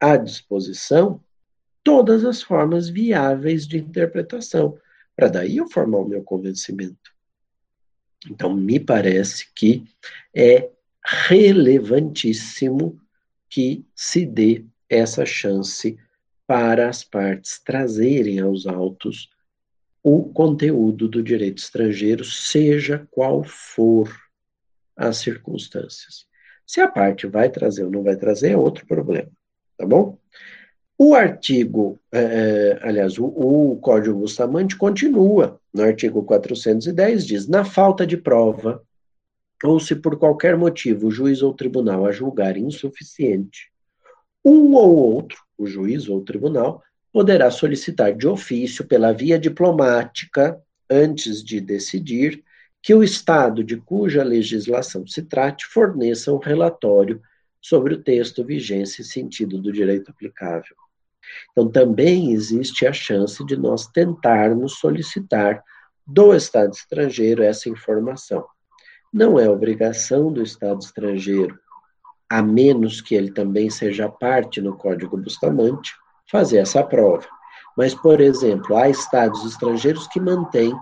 à 0.00 0.16
disposição 0.16 1.22
todas 1.82 2.24
as 2.24 2.42
formas 2.42 2.88
viáveis 2.88 3.66
de 3.66 3.78
interpretação 3.78 4.78
para 5.14 5.28
daí 5.28 5.58
eu 5.58 5.68
formar 5.68 5.98
o 5.98 6.08
meu 6.08 6.22
convencimento. 6.22 7.14
Então, 8.28 8.54
me 8.54 8.80
parece 8.80 9.52
que 9.54 9.84
é 10.34 10.70
relevantíssimo 11.04 12.98
que 13.48 13.84
se 13.94 14.24
dê 14.24 14.64
essa 14.88 15.24
chance 15.24 15.98
para 16.46 16.88
as 16.88 17.04
partes 17.04 17.60
trazerem 17.62 18.40
aos 18.40 18.66
autos 18.66 19.30
o 20.04 20.24
conteúdo 20.24 21.08
do 21.08 21.22
direito 21.22 21.58
estrangeiro, 21.58 22.22
seja 22.26 23.08
qual 23.10 23.42
for 23.42 24.14
as 24.94 25.16
circunstâncias. 25.16 26.26
Se 26.66 26.82
a 26.82 26.86
parte 26.86 27.26
vai 27.26 27.48
trazer 27.48 27.84
ou 27.84 27.90
não 27.90 28.02
vai 28.02 28.14
trazer, 28.14 28.50
é 28.50 28.56
outro 28.56 28.86
problema, 28.86 29.30
tá 29.78 29.86
bom? 29.86 30.18
O 30.98 31.14
artigo, 31.14 31.98
é, 32.12 32.78
aliás, 32.82 33.18
o, 33.18 33.24
o 33.24 33.76
Código 33.80 34.20
Bustamante 34.20 34.76
continua, 34.76 35.58
no 35.72 35.82
artigo 35.82 36.22
410, 36.22 37.26
diz: 37.26 37.48
na 37.48 37.64
falta 37.64 38.06
de 38.06 38.18
prova, 38.18 38.82
ou 39.64 39.80
se 39.80 39.96
por 39.96 40.18
qualquer 40.18 40.56
motivo 40.56 41.08
o 41.08 41.10
juiz 41.10 41.42
ou 41.42 41.54
tribunal 41.54 42.06
a 42.06 42.12
julgar 42.12 42.58
insuficiente, 42.58 43.72
um 44.44 44.74
ou 44.74 44.94
outro, 44.94 45.38
o 45.56 45.66
juiz 45.66 46.08
ou 46.08 46.18
o 46.18 46.24
tribunal, 46.24 46.82
poderá 47.14 47.48
solicitar 47.48 48.12
de 48.12 48.26
ofício, 48.26 48.84
pela 48.84 49.12
via 49.12 49.38
diplomática, 49.38 50.60
antes 50.90 51.44
de 51.44 51.60
decidir, 51.60 52.42
que 52.82 52.92
o 52.92 53.04
Estado 53.04 53.62
de 53.62 53.76
cuja 53.76 54.24
legislação 54.24 55.06
se 55.06 55.22
trate 55.22 55.64
forneça 55.64 56.32
um 56.32 56.38
relatório 56.38 57.22
sobre 57.60 57.94
o 57.94 58.02
texto, 58.02 58.44
vigência 58.44 59.00
e 59.00 59.04
sentido 59.04 59.62
do 59.62 59.70
direito 59.70 60.10
aplicável. 60.10 60.74
Então, 61.52 61.68
também 61.70 62.32
existe 62.32 62.84
a 62.84 62.92
chance 62.92 63.46
de 63.46 63.56
nós 63.56 63.86
tentarmos 63.86 64.80
solicitar 64.80 65.62
do 66.04 66.34
Estado 66.34 66.72
estrangeiro 66.72 67.44
essa 67.44 67.68
informação. 67.68 68.44
Não 69.12 69.38
é 69.38 69.48
obrigação 69.48 70.32
do 70.32 70.42
Estado 70.42 70.80
estrangeiro, 70.80 71.56
a 72.28 72.42
menos 72.42 73.00
que 73.00 73.14
ele 73.14 73.30
também 73.30 73.70
seja 73.70 74.08
parte 74.08 74.60
no 74.60 74.76
Código 74.76 75.16
Bustamante, 75.16 75.92
fazer 76.34 76.58
essa 76.58 76.82
prova. 76.82 77.24
Mas, 77.76 77.94
por 77.94 78.20
exemplo, 78.20 78.76
há 78.76 78.90
Estados 78.90 79.44
estrangeiros 79.44 80.08
que 80.08 80.18
mantêm 80.18 80.74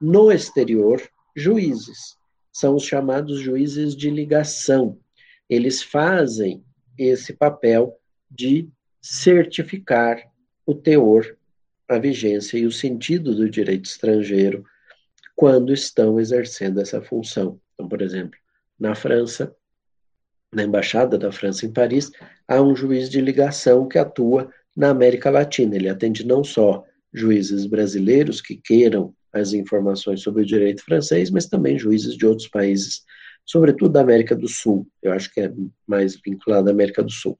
no 0.00 0.32
exterior 0.32 0.98
juízes. 1.36 2.16
São 2.50 2.76
os 2.76 2.84
chamados 2.84 3.38
juízes 3.38 3.94
de 3.94 4.08
ligação. 4.08 4.98
Eles 5.46 5.82
fazem 5.82 6.64
esse 6.96 7.34
papel 7.34 8.00
de 8.30 8.66
certificar 9.02 10.22
o 10.64 10.74
teor, 10.74 11.36
a 11.86 11.98
vigência 11.98 12.56
e 12.56 12.64
o 12.64 12.72
sentido 12.72 13.34
do 13.34 13.50
direito 13.50 13.84
estrangeiro 13.84 14.64
quando 15.36 15.70
estão 15.70 16.18
exercendo 16.18 16.80
essa 16.80 17.02
função. 17.02 17.60
Então, 17.74 17.86
por 17.86 18.00
exemplo, 18.00 18.38
na 18.80 18.94
França, 18.94 19.54
na 20.50 20.62
Embaixada 20.62 21.18
da 21.18 21.30
França 21.30 21.66
em 21.66 21.72
Paris, 21.72 22.10
há 22.48 22.62
um 22.62 22.74
juiz 22.74 23.10
de 23.10 23.20
ligação 23.20 23.86
que 23.86 23.98
atua 23.98 24.50
na 24.76 24.90
América 24.90 25.30
Latina. 25.30 25.76
Ele 25.76 25.88
atende 25.88 26.26
não 26.26 26.42
só 26.42 26.84
juízes 27.12 27.66
brasileiros 27.66 28.40
que 28.40 28.56
queiram 28.56 29.14
as 29.32 29.52
informações 29.52 30.22
sobre 30.22 30.42
o 30.42 30.46
direito 30.46 30.84
francês, 30.84 31.30
mas 31.30 31.46
também 31.46 31.78
juízes 31.78 32.16
de 32.16 32.26
outros 32.26 32.48
países 32.48 33.02
sobretudo 33.44 33.92
da 33.92 34.00
América 34.00 34.34
do 34.34 34.48
Sul, 34.48 34.86
eu 35.02 35.12
acho 35.12 35.32
que 35.32 35.40
é 35.40 35.52
mais 35.86 36.16
vinculado 36.16 36.68
à 36.68 36.72
América 36.72 37.02
do 37.02 37.10
Sul. 37.10 37.38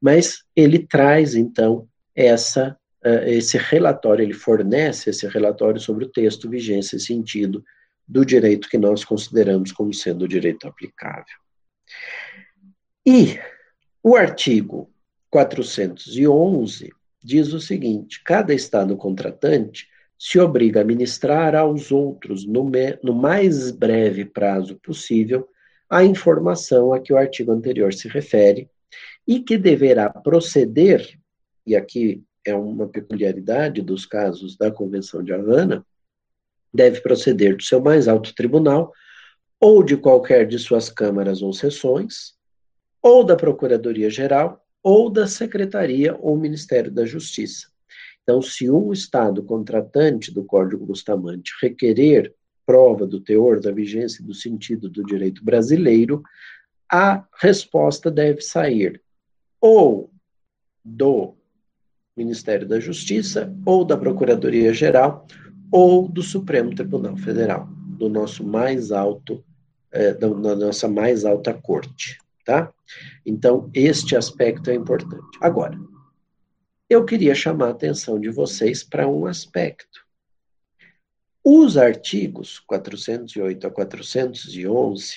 Mas 0.00 0.42
ele 0.56 0.80
traz, 0.80 1.34
então, 1.34 1.88
essa, 2.14 2.76
uh, 3.04 3.24
esse 3.26 3.56
relatório, 3.56 4.22
ele 4.22 4.34
fornece 4.34 5.10
esse 5.10 5.26
relatório 5.28 5.80
sobre 5.80 6.04
o 6.04 6.10
texto, 6.10 6.50
vigência 6.50 6.96
e 6.96 7.00
sentido 7.00 7.64
do 8.06 8.24
direito 8.24 8.68
que 8.68 8.76
nós 8.76 9.04
consideramos 9.04 9.72
como 9.72 9.94
sendo 9.94 10.24
o 10.24 10.28
direito 10.28 10.66
aplicável. 10.66 11.24
E 13.06 13.38
o 14.02 14.16
artigo 14.16 14.90
411 15.34 16.92
diz 17.20 17.52
o 17.52 17.58
seguinte: 17.58 18.22
cada 18.22 18.54
Estado 18.54 18.96
contratante 18.96 19.88
se 20.16 20.38
obriga 20.38 20.82
a 20.82 20.84
ministrar 20.84 21.56
aos 21.56 21.90
outros, 21.90 22.46
no, 22.46 22.62
me, 22.62 22.96
no 23.02 23.12
mais 23.12 23.72
breve 23.72 24.24
prazo 24.24 24.76
possível, 24.76 25.48
a 25.90 26.04
informação 26.04 26.94
a 26.94 27.00
que 27.00 27.12
o 27.12 27.18
artigo 27.18 27.50
anterior 27.50 27.92
se 27.92 28.06
refere 28.06 28.70
e 29.26 29.40
que 29.40 29.58
deverá 29.58 30.08
proceder, 30.08 31.18
e 31.66 31.74
aqui 31.74 32.22
é 32.46 32.54
uma 32.54 32.86
peculiaridade 32.86 33.82
dos 33.82 34.06
casos 34.06 34.56
da 34.56 34.70
Convenção 34.70 35.20
de 35.20 35.32
Havana, 35.32 35.84
deve 36.72 37.00
proceder 37.00 37.56
do 37.56 37.62
seu 37.64 37.82
mais 37.82 38.06
alto 38.06 38.32
tribunal 38.36 38.92
ou 39.58 39.82
de 39.82 39.96
qualquer 39.96 40.46
de 40.46 40.60
suas 40.60 40.88
câmaras 40.88 41.42
ou 41.42 41.52
sessões, 41.52 42.34
ou 43.02 43.24
da 43.24 43.34
Procuradoria-Geral, 43.34 44.63
ou 44.84 45.08
da 45.08 45.26
Secretaria 45.26 46.14
ou 46.20 46.36
Ministério 46.36 46.92
da 46.92 47.06
Justiça. 47.06 47.68
Então, 48.22 48.42
se 48.42 48.70
um 48.70 48.92
Estado 48.92 49.42
contratante 49.42 50.30
do 50.30 50.44
Código 50.44 50.84
Bustamante 50.84 51.52
requerer 51.62 52.34
prova 52.66 53.06
do 53.06 53.20
teor, 53.20 53.60
da 53.60 53.72
vigência 53.72 54.22
e 54.22 54.24
do 54.24 54.34
sentido 54.34 54.88
do 54.88 55.02
direito 55.02 55.44
brasileiro, 55.44 56.22
a 56.90 57.24
resposta 57.40 58.10
deve 58.10 58.40
sair 58.42 59.00
ou 59.60 60.10
do 60.84 61.34
Ministério 62.16 62.68
da 62.68 62.78
Justiça, 62.78 63.52
ou 63.66 63.84
da 63.84 63.96
Procuradoria-Geral, 63.96 65.26
ou 65.72 66.06
do 66.06 66.22
Supremo 66.22 66.74
Tribunal 66.74 67.16
Federal, 67.16 67.66
do 67.98 68.08
nosso 68.08 68.44
mais 68.46 68.92
alto, 68.92 69.42
é, 69.90 70.12
da, 70.12 70.28
da 70.28 70.54
nossa 70.54 70.86
mais 70.86 71.24
alta 71.24 71.52
corte, 71.52 72.18
tá? 72.44 72.72
Então, 73.24 73.70
este 73.74 74.16
aspecto 74.16 74.70
é 74.70 74.74
importante. 74.74 75.38
Agora, 75.40 75.78
eu 76.88 77.04
queria 77.04 77.34
chamar 77.34 77.68
a 77.68 77.70
atenção 77.70 78.20
de 78.20 78.30
vocês 78.30 78.84
para 78.84 79.08
um 79.08 79.26
aspecto. 79.26 80.04
Os 81.42 81.76
artigos 81.76 82.58
408 82.60 83.66
a 83.66 83.70
411 83.70 85.16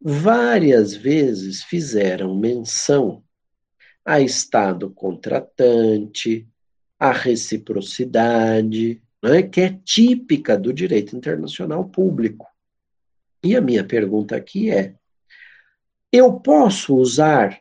várias 0.00 0.94
vezes 0.94 1.62
fizeram 1.62 2.36
menção 2.36 3.22
a 4.04 4.20
Estado 4.20 4.90
contratante, 4.90 6.48
a 6.98 7.12
reciprocidade, 7.12 9.02
né, 9.22 9.42
que 9.42 9.60
é 9.60 9.78
típica 9.84 10.56
do 10.56 10.72
direito 10.72 11.16
internacional 11.16 11.84
público. 11.84 12.46
E 13.44 13.56
a 13.56 13.60
minha 13.60 13.84
pergunta 13.84 14.36
aqui 14.36 14.70
é: 14.70 14.94
eu 16.12 16.34
posso 16.34 16.94
usar 16.94 17.58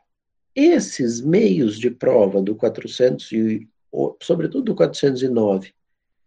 esses 0.53 1.21
meios 1.21 1.79
de 1.79 1.89
prova 1.89 2.41
do 2.41 2.53
400 2.55 3.31
e, 3.31 3.69
sobretudo 4.21 4.65
do 4.65 4.75
409, 4.75 5.73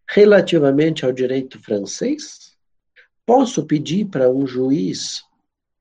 relativamente 0.09 1.05
ao 1.05 1.13
direito 1.13 1.61
francês? 1.61 2.57
Posso 3.27 3.67
pedir 3.67 4.07
para 4.07 4.31
um 4.31 4.47
juiz, 4.47 5.23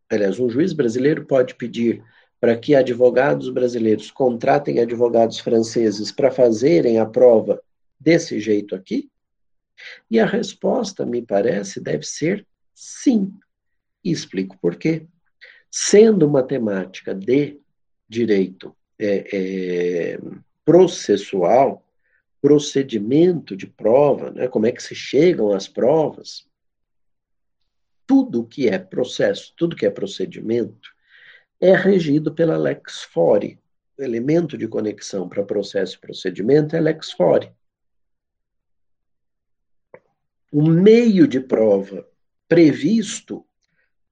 aliás, 0.09 0.39
um 0.39 0.49
juiz 0.49 0.73
brasileiro 0.73 1.25
pode 1.25 1.55
pedir 1.55 2.03
para 2.39 2.57
que 2.57 2.75
advogados 2.75 3.49
brasileiros 3.49 4.11
contratem 4.11 4.79
advogados 4.79 5.39
franceses 5.39 6.11
para 6.11 6.29
fazerem 6.29 6.99
a 6.99 7.05
prova 7.05 7.61
desse 7.97 8.37
jeito 8.39 8.75
aqui? 8.75 9.09
E 10.11 10.19
a 10.19 10.25
resposta, 10.25 11.05
me 11.05 11.21
parece, 11.21 11.79
deve 11.79 12.03
ser 12.03 12.45
sim. 12.73 13.33
E 14.03 14.11
explico 14.11 14.57
por 14.59 14.75
quê. 14.75 15.07
Sendo 15.75 16.27
uma 16.27 16.43
temática 16.43 17.15
de 17.15 17.59
direito 18.07 18.75
é, 18.99 19.37
é, 20.13 20.19
processual, 20.63 21.83
procedimento 22.39 23.57
de 23.57 23.65
prova, 23.65 24.29
né, 24.29 24.47
como 24.47 24.67
é 24.67 24.71
que 24.71 24.83
se 24.83 24.93
chegam 24.93 25.51
às 25.51 25.67
provas, 25.67 26.47
tudo 28.05 28.45
que 28.45 28.69
é 28.69 28.77
processo, 28.77 29.51
tudo 29.57 29.75
que 29.75 29.83
é 29.83 29.89
procedimento, 29.89 30.93
é 31.59 31.75
regido 31.75 32.31
pela 32.31 32.55
lex 32.55 33.01
fori. 33.05 33.59
O 33.97 34.03
elemento 34.03 34.55
de 34.55 34.67
conexão 34.67 35.27
para 35.27 35.43
processo 35.43 35.95
e 35.95 36.01
procedimento 36.01 36.75
é 36.75 36.79
lex 36.79 37.11
fori. 37.13 37.51
O 40.51 40.61
meio 40.61 41.27
de 41.27 41.39
prova 41.39 42.07
previsto 42.47 43.43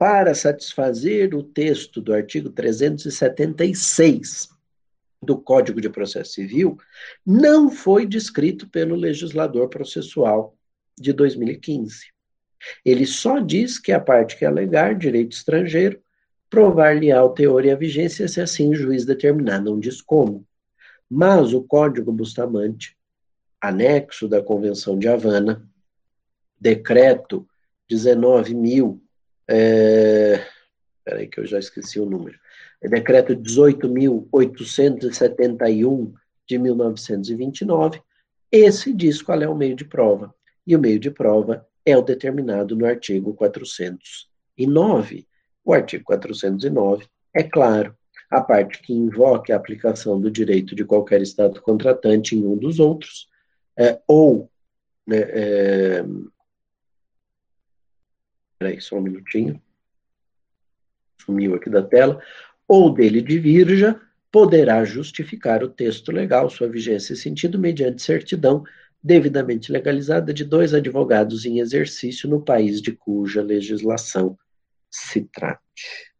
para 0.02 0.34
satisfazer 0.34 1.36
o 1.36 1.44
texto 1.44 2.02
do 2.02 2.12
artigo 2.12 2.50
376 2.50 4.50
do 5.22 5.40
Código 5.40 5.80
de 5.80 5.92
Processo 5.92 6.32
Civil 6.32 6.76
não 7.24 7.70
foi 7.70 8.08
descrito 8.08 8.68
pelo 8.68 8.96
legislador 8.96 9.70
processual 9.70 10.58
de 11.00 11.14
2015. 11.14 12.08
Ele 12.84 13.06
só 13.06 13.38
diz 13.38 13.78
que 13.78 13.92
a 13.92 14.00
parte 14.00 14.40
que 14.40 14.44
alegar 14.44 14.96
direito 14.96 15.34
estrangeiro 15.34 16.02
provar-lhe-á 16.50 17.24
o 17.24 17.30
teor 17.30 17.64
e 17.64 17.70
a 17.70 17.76
vigência 17.76 18.28
se 18.28 18.42
assim 18.42 18.72
o 18.72 18.76
juiz 18.76 19.06
determinar, 19.06 19.62
não 19.62 19.80
diz 19.80 20.02
como. 20.02 20.44
Mas 21.08 21.54
o 21.54 21.62
Código 21.62 22.12
Bustamante, 22.12 22.98
anexo 23.62 24.28
da 24.28 24.42
Convenção 24.42 24.98
de 24.98 25.08
Havana, 25.08 25.64
decreto 26.60 27.48
19.000 27.88 29.00
é, 29.48 30.46
peraí 31.04 31.28
que 31.28 31.40
eu 31.40 31.46
já 31.46 31.60
esqueci 31.60 32.00
o 32.00 32.06
número, 32.06 32.40
é 32.82 32.90
decreto 32.90 33.36
18.871 33.36 36.14
de 36.48 36.58
1929, 36.58 38.02
esse 38.52 38.94
diz 38.94 39.22
qual 39.22 39.42
é 39.42 39.48
o 39.48 39.56
meio 39.56 39.76
de 39.76 39.86
prova, 39.86 40.36
e 40.66 40.76
o 40.76 40.80
meio 40.80 41.00
de 41.00 41.10
prova 41.10 41.66
é 41.86 41.98
o 41.98 42.02
determinado 42.02 42.76
no 42.76 42.86
artigo 42.86 43.34
409. 43.34 45.28
O 45.64 45.74
artigo 45.74 46.04
409 46.04 47.08
é 47.34 47.44
claro, 47.44 47.96
a 48.30 48.42
parte 48.42 48.82
que 48.82 48.94
invoca 48.94 49.54
a 49.54 49.58
aplicação 49.58 50.20
do 50.20 50.32
direito 50.32 50.76
de 50.76 50.86
qualquer 50.86 51.22
Estado 51.22 51.62
contratante 51.62 52.36
em 52.36 52.46
um 52.46 52.58
dos 52.58 52.80
outros, 52.80 53.28
é, 53.78 54.00
ou 54.08 54.50
né, 55.06 55.20
é, 55.20 56.06
Peraí, 58.62 58.80
só 58.80 58.98
um 58.98 59.02
minutinho. 59.02 59.60
Sumiu 61.26 61.56
aqui 61.56 61.68
da 61.68 61.82
tela. 61.82 62.22
Ou 62.68 62.94
dele 62.94 63.20
divirja, 63.20 64.00
poderá 64.32 64.86
justificar 64.86 65.64
o 65.64 65.68
texto 65.68 66.12
legal, 66.12 66.48
sua 66.48 66.70
vigência 66.70 67.14
e 67.14 67.18
sentido, 67.18 67.58
mediante 67.58 68.04
certidão 68.04 68.64
devidamente 69.02 69.72
legalizada 69.72 70.32
de 70.32 70.46
dois 70.46 70.76
advogados 70.76 71.44
em 71.44 71.58
exercício 71.58 72.30
no 72.30 72.40
país 72.40 72.80
de 72.80 72.92
cuja 72.92 73.42
legislação 73.42 74.38
se 74.92 75.22
trate. 75.34 76.14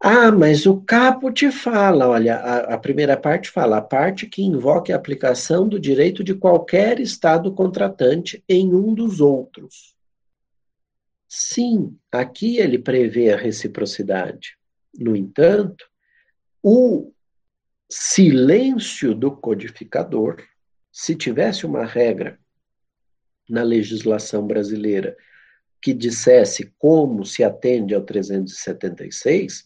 Ah, 0.00 0.32
mas 0.32 0.66
o 0.66 0.80
caput 0.80 1.52
fala, 1.52 2.08
olha, 2.08 2.34
a, 2.34 2.74
a, 2.74 2.78
primeira 2.78 3.16
parte 3.16 3.48
fala, 3.48 3.76
a 3.76 3.82
parte 3.82 4.26
que 4.26 4.42
invoca 4.42 4.92
a 4.92 4.96
aplicação 4.96 5.68
do 5.68 5.78
direito 5.78 6.24
de 6.24 6.34
qualquer 6.34 6.98
Estado 6.98 7.52
contratante 7.52 8.42
em 8.48 8.74
um 8.74 8.92
dos 8.92 9.20
outros. 9.20 9.95
Sim, 11.28 11.98
aqui 12.10 12.58
ele 12.58 12.78
prevê 12.78 13.32
a 13.32 13.36
reciprocidade. 13.36 14.56
No 14.98 15.16
entanto, 15.16 15.84
o 16.62 17.12
silêncio 17.90 19.14
do 19.14 19.30
codificador, 19.36 20.42
se 20.90 21.14
tivesse 21.14 21.66
uma 21.66 21.84
regra 21.84 22.38
na 23.48 23.62
legislação 23.62 24.46
brasileira 24.46 25.16
que 25.80 25.92
dissesse 25.94 26.74
como 26.78 27.24
se 27.24 27.44
atende 27.44 27.94
ao 27.94 28.02
376 28.02 29.64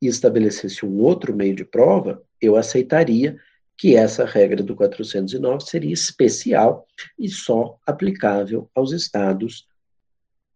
e 0.00 0.06
estabelecesse 0.06 0.86
um 0.86 1.00
outro 1.00 1.34
meio 1.34 1.54
de 1.54 1.64
prova, 1.64 2.22
eu 2.40 2.56
aceitaria 2.56 3.38
que 3.76 3.94
essa 3.94 4.24
regra 4.24 4.62
do 4.62 4.74
409 4.74 5.64
seria 5.64 5.92
especial 5.92 6.86
e 7.18 7.28
só 7.28 7.78
aplicável 7.86 8.70
aos 8.74 8.92
estados 8.92 9.67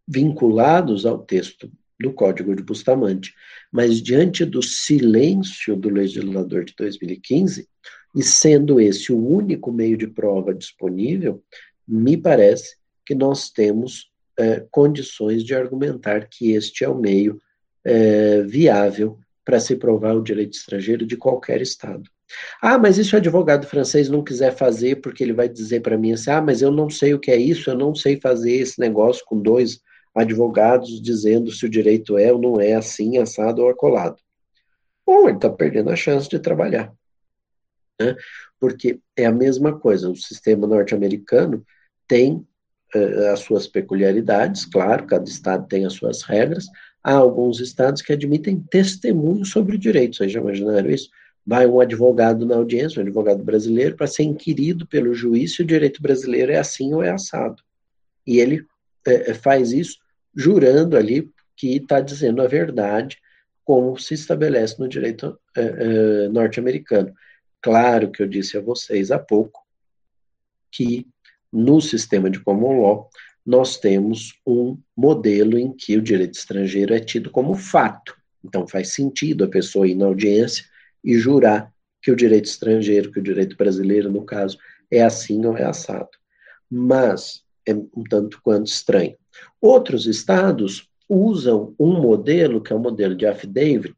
vinculados 0.06 1.06
ao 1.06 1.18
texto 1.18 1.70
do 1.98 2.12
Código 2.12 2.54
de 2.54 2.62
Bustamante, 2.62 3.32
mas 3.70 4.02
diante 4.02 4.44
do 4.44 4.62
silêncio 4.62 5.76
do 5.76 5.88
legislador 5.88 6.64
de 6.64 6.74
2015, 6.76 7.68
e 8.14 8.22
sendo 8.22 8.80
esse 8.80 9.12
o 9.12 9.26
único 9.26 9.72
meio 9.72 9.96
de 9.96 10.06
prova 10.06 10.52
disponível, 10.52 11.42
me 11.86 12.16
parece 12.16 12.76
que 13.06 13.14
nós 13.14 13.50
temos 13.50 14.10
é, 14.38 14.66
condições 14.70 15.44
de 15.44 15.54
argumentar 15.54 16.28
que 16.28 16.52
este 16.52 16.84
é 16.84 16.88
o 16.88 16.98
meio 16.98 17.40
é, 17.84 18.42
viável 18.42 19.18
para 19.44 19.60
se 19.60 19.76
provar 19.76 20.14
o 20.14 20.22
direito 20.22 20.54
estrangeiro 20.54 21.06
de 21.06 21.16
qualquer 21.16 21.60
Estado. 21.60 22.02
Ah, 22.60 22.78
mas 22.78 22.96
se 22.96 23.14
o 23.14 23.18
advogado 23.18 23.66
francês 23.66 24.08
não 24.08 24.24
quiser 24.24 24.56
fazer, 24.56 24.96
porque 24.96 25.22
ele 25.22 25.32
vai 25.32 25.48
dizer 25.48 25.80
para 25.80 25.98
mim 25.98 26.12
assim: 26.12 26.30
ah, 26.30 26.40
mas 26.40 26.62
eu 26.62 26.70
não 26.70 26.88
sei 26.88 27.12
o 27.12 27.18
que 27.18 27.30
é 27.30 27.36
isso, 27.36 27.70
eu 27.70 27.76
não 27.76 27.94
sei 27.94 28.18
fazer 28.20 28.52
esse 28.52 28.80
negócio 28.80 29.22
com 29.26 29.40
dois 29.40 29.80
advogados 30.14 31.00
dizendo 31.00 31.50
se 31.50 31.64
o 31.64 31.70
direito 31.70 32.18
é 32.18 32.32
ou 32.32 32.40
não 32.40 32.60
é 32.60 32.74
assim, 32.74 33.18
assado 33.18 33.62
ou 33.62 33.70
acolado. 33.70 34.16
Bom, 35.06 35.28
ele 35.28 35.36
está 35.36 35.50
perdendo 35.50 35.90
a 35.90 35.96
chance 35.96 36.28
de 36.28 36.38
trabalhar. 36.38 36.92
Né? 38.00 38.14
Porque 38.60 39.00
é 39.16 39.26
a 39.26 39.32
mesma 39.32 39.78
coisa, 39.78 40.10
o 40.10 40.16
sistema 40.16 40.66
norte-americano 40.66 41.64
tem 42.06 42.46
uh, 42.94 43.26
as 43.32 43.40
suas 43.40 43.66
peculiaridades, 43.66 44.64
claro, 44.64 45.06
cada 45.06 45.24
estado 45.24 45.66
tem 45.66 45.84
as 45.84 45.94
suas 45.94 46.22
regras, 46.22 46.66
há 47.02 47.14
alguns 47.14 47.58
estados 47.58 48.02
que 48.02 48.12
admitem 48.12 48.60
testemunho 48.70 49.44
sobre 49.44 49.76
o 49.76 49.78
direito, 49.78 50.16
vocês 50.16 50.30
já 50.30 50.40
imaginaram 50.40 50.90
isso? 50.90 51.10
Vai 51.44 51.66
um 51.66 51.80
advogado 51.80 52.46
na 52.46 52.54
audiência, 52.54 53.00
um 53.00 53.02
advogado 53.02 53.42
brasileiro, 53.42 53.96
para 53.96 54.06
ser 54.06 54.22
inquirido 54.22 54.86
pelo 54.86 55.12
juiz 55.12 55.56
se 55.56 55.62
o 55.62 55.66
direito 55.66 56.00
brasileiro 56.00 56.52
é 56.52 56.58
assim 56.58 56.94
ou 56.94 57.02
é 57.02 57.10
assado. 57.10 57.60
E 58.24 58.38
ele 58.38 58.64
é, 59.04 59.34
faz 59.34 59.72
isso 59.72 59.98
jurando 60.34 60.96
ali 60.96 61.30
que 61.56 61.76
está 61.76 62.00
dizendo 62.00 62.42
a 62.42 62.48
verdade, 62.48 63.18
como 63.64 63.96
se 63.98 64.14
estabelece 64.14 64.78
no 64.78 64.88
direito 64.88 65.38
é, 65.56 65.62
é, 65.62 66.28
norte-americano. 66.28 67.12
Claro 67.60 68.10
que 68.10 68.22
eu 68.22 68.26
disse 68.26 68.56
a 68.56 68.60
vocês 68.60 69.10
há 69.10 69.18
pouco 69.18 69.60
que 70.70 71.06
no 71.52 71.80
sistema 71.80 72.30
de 72.30 72.40
common 72.40 72.80
law 72.80 73.10
nós 73.44 73.78
temos 73.78 74.40
um 74.46 74.78
modelo 74.96 75.58
em 75.58 75.72
que 75.72 75.96
o 75.96 76.02
direito 76.02 76.34
estrangeiro 76.34 76.94
é 76.94 77.00
tido 77.00 77.30
como 77.30 77.54
fato. 77.54 78.16
Então 78.44 78.66
faz 78.66 78.94
sentido 78.94 79.44
a 79.44 79.48
pessoa 79.48 79.86
ir 79.86 79.94
na 79.94 80.06
audiência 80.06 80.64
e 81.04 81.18
jurar 81.18 81.72
que 82.00 82.10
o 82.10 82.16
direito 82.16 82.46
estrangeiro, 82.46 83.12
que 83.12 83.20
o 83.20 83.22
direito 83.22 83.56
brasileiro, 83.56 84.10
no 84.10 84.24
caso, 84.24 84.58
é 84.90 85.02
assim 85.02 85.44
ou 85.46 85.56
é 85.56 85.64
assado. 85.64 86.10
Mas 86.68 87.44
é 87.66 87.74
um 87.74 88.04
tanto 88.08 88.40
quanto 88.42 88.66
estranho. 88.66 89.16
Outros 89.60 90.06
estados 90.06 90.88
usam 91.08 91.74
um 91.78 92.00
modelo, 92.00 92.60
que 92.60 92.72
é 92.72 92.76
o 92.76 92.80
modelo 92.80 93.14
de 93.14 93.26
affidavit, 93.26 93.96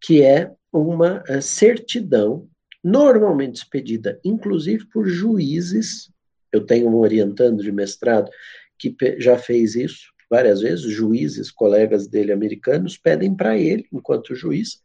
que 0.00 0.22
é 0.22 0.52
uma 0.72 1.22
eh, 1.28 1.40
certidão, 1.40 2.48
normalmente 2.82 3.56
expedida, 3.56 4.18
inclusive 4.24 4.86
por 4.86 5.06
juízes. 5.06 6.10
Eu 6.50 6.64
tenho 6.64 6.88
um 6.88 6.96
orientando 6.96 7.62
de 7.62 7.70
mestrado 7.70 8.30
que 8.78 8.94
já 9.18 9.38
fez 9.38 9.74
isso 9.76 10.12
várias 10.32 10.62
vezes, 10.62 10.90
juízes, 10.90 11.50
colegas 11.50 12.06
dele 12.08 12.32
americanos, 12.32 12.96
pedem 12.96 13.34
para 13.34 13.58
ele, 13.58 13.86
enquanto 13.92 14.34
juiz, 14.34 14.80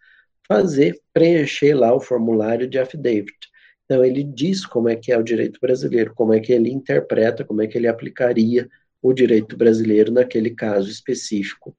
fazer, 0.46 1.00
preencher 1.14 1.74
lá 1.74 1.94
o 1.94 2.02
formulário 2.02 2.68
de 2.68 2.78
affidavit. 2.78 3.38
Então, 3.86 4.04
ele 4.04 4.24
diz 4.24 4.66
como 4.66 4.90
é 4.90 4.96
que 4.98 5.10
é 5.10 5.18
o 5.18 5.24
direito 5.24 5.58
brasileiro, 5.62 6.14
como 6.14 6.34
é 6.34 6.42
que 6.42 6.52
ele 6.52 6.70
interpreta, 6.70 7.46
como 7.46 7.62
é 7.62 7.68
que 7.68 7.78
ele 7.78 7.88
aplicaria 7.88 8.70
o 9.02 9.14
direito 9.14 9.56
brasileiro 9.56 10.12
naquele 10.12 10.52
caso 10.52 10.89
específico, 10.89 11.76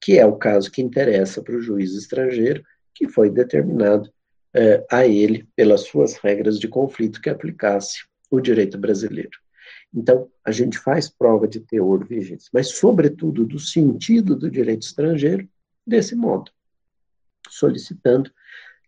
que 0.00 0.18
é 0.18 0.24
o 0.24 0.36
caso 0.36 0.70
que 0.70 0.80
interessa 0.82 1.42
para 1.42 1.56
o 1.56 1.60
juiz 1.60 1.92
estrangeiro, 1.94 2.62
que 2.94 3.08
foi 3.08 3.30
determinado 3.30 4.10
eh, 4.54 4.84
a 4.90 5.06
ele 5.06 5.48
pelas 5.54 5.82
suas 5.82 6.14
regras 6.14 6.58
de 6.58 6.68
conflito 6.68 7.20
que 7.20 7.30
aplicasse 7.30 8.04
o 8.30 8.40
direito 8.40 8.78
brasileiro. 8.78 9.38
Então, 9.92 10.28
a 10.44 10.52
gente 10.52 10.78
faz 10.78 11.08
prova 11.08 11.48
de 11.48 11.60
teor 11.60 12.06
vigência, 12.06 12.48
mas, 12.52 12.68
sobretudo, 12.68 13.44
do 13.44 13.58
sentido 13.58 14.36
do 14.36 14.50
direito 14.50 14.82
estrangeiro 14.82 15.48
desse 15.86 16.14
modo, 16.14 16.50
solicitando 17.48 18.30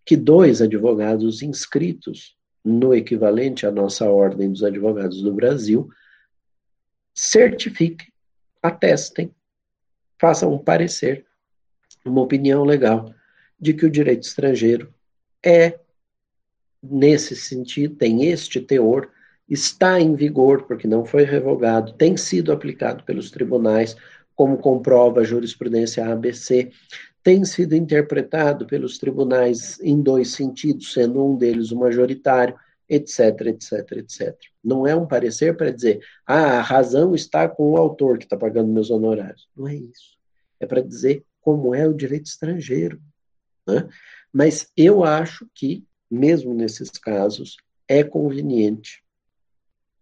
que 0.05 0.17
dois 0.17 0.63
advogados 0.63 1.43
inscritos 1.43 2.37
no 2.65 2.95
equivalente 2.95 3.67
à 3.67 3.73
nossa 3.73 4.09
ordem 4.09 4.51
dos 4.51 4.63
advogados 4.63 5.21
do 5.23 5.33
Brasil 5.33 5.89
certifiquem, 7.15 8.09
atestem, 8.63 9.35
façam 10.19 10.53
um 10.53 10.59
parecer, 10.59 11.27
uma 12.05 12.23
opinião 12.23 12.65
legal 12.65 13.13
de 13.61 13.75
que 13.75 13.87
o 13.87 13.91
direito 13.91 14.23
estrangeiro 14.23 14.93
é, 15.45 15.79
nesse 16.83 17.37
sentido, 17.37 17.97
tem 17.97 18.25
este 18.25 18.61
teor 18.61 19.11
está 19.49 20.01
em 20.01 20.15
vigor, 20.15 20.63
porque 20.63 20.87
não 20.87 21.05
foi 21.05 21.25
revogado, 21.25 21.93
tem 21.93 22.17
sido 22.17 22.53
aplicado 22.53 23.05
pelos 23.05 23.31
tribunais, 23.31 23.97
como 24.35 24.57
comprova 24.57 25.21
a 25.21 25.25
jurisprudência 25.25 26.07
ABC, 26.07 26.71
tem 27.23 27.45
sido 27.45 27.75
interpretado 27.75 28.67
pelos 28.67 28.99
tribunais 28.99 29.79
em 29.81 30.01
dois 30.01 30.31
sentidos, 30.31 30.93
sendo 30.93 31.25
um 31.25 31.37
deles 31.37 31.71
o 31.71 31.79
majoritário, 31.79 32.55
etc, 32.95 33.47
etc, 33.47 33.93
etc. 33.93 34.37
Não 34.63 34.87
é 34.87 34.95
um 34.95 35.07
parecer 35.07 35.57
para 35.57 35.71
dizer, 35.71 36.05
ah, 36.27 36.59
a 36.59 36.61
razão 36.61 37.15
está 37.15 37.49
com 37.49 37.71
o 37.71 37.77
autor 37.77 38.19
que 38.19 38.25
está 38.25 38.37
pagando 38.37 38.71
meus 38.71 38.91
honorários. 38.91 39.49
Não 39.57 39.67
é 39.67 39.75
isso. 39.75 40.19
É 40.61 40.67
para 40.67 40.83
dizer 40.83 41.25
como 41.41 41.75
é 41.75 41.89
o 41.89 41.95
direito 41.95 42.27
estrangeiro. 42.27 43.01
Né? 43.67 43.89
Mas 44.31 44.71
eu 44.77 45.05
acho 45.05 45.49
que, 45.55 45.85
mesmo 46.11 46.53
nesses 46.53 46.91
casos, 46.91 47.57
é 47.89 48.05
conveniente 48.05 49.03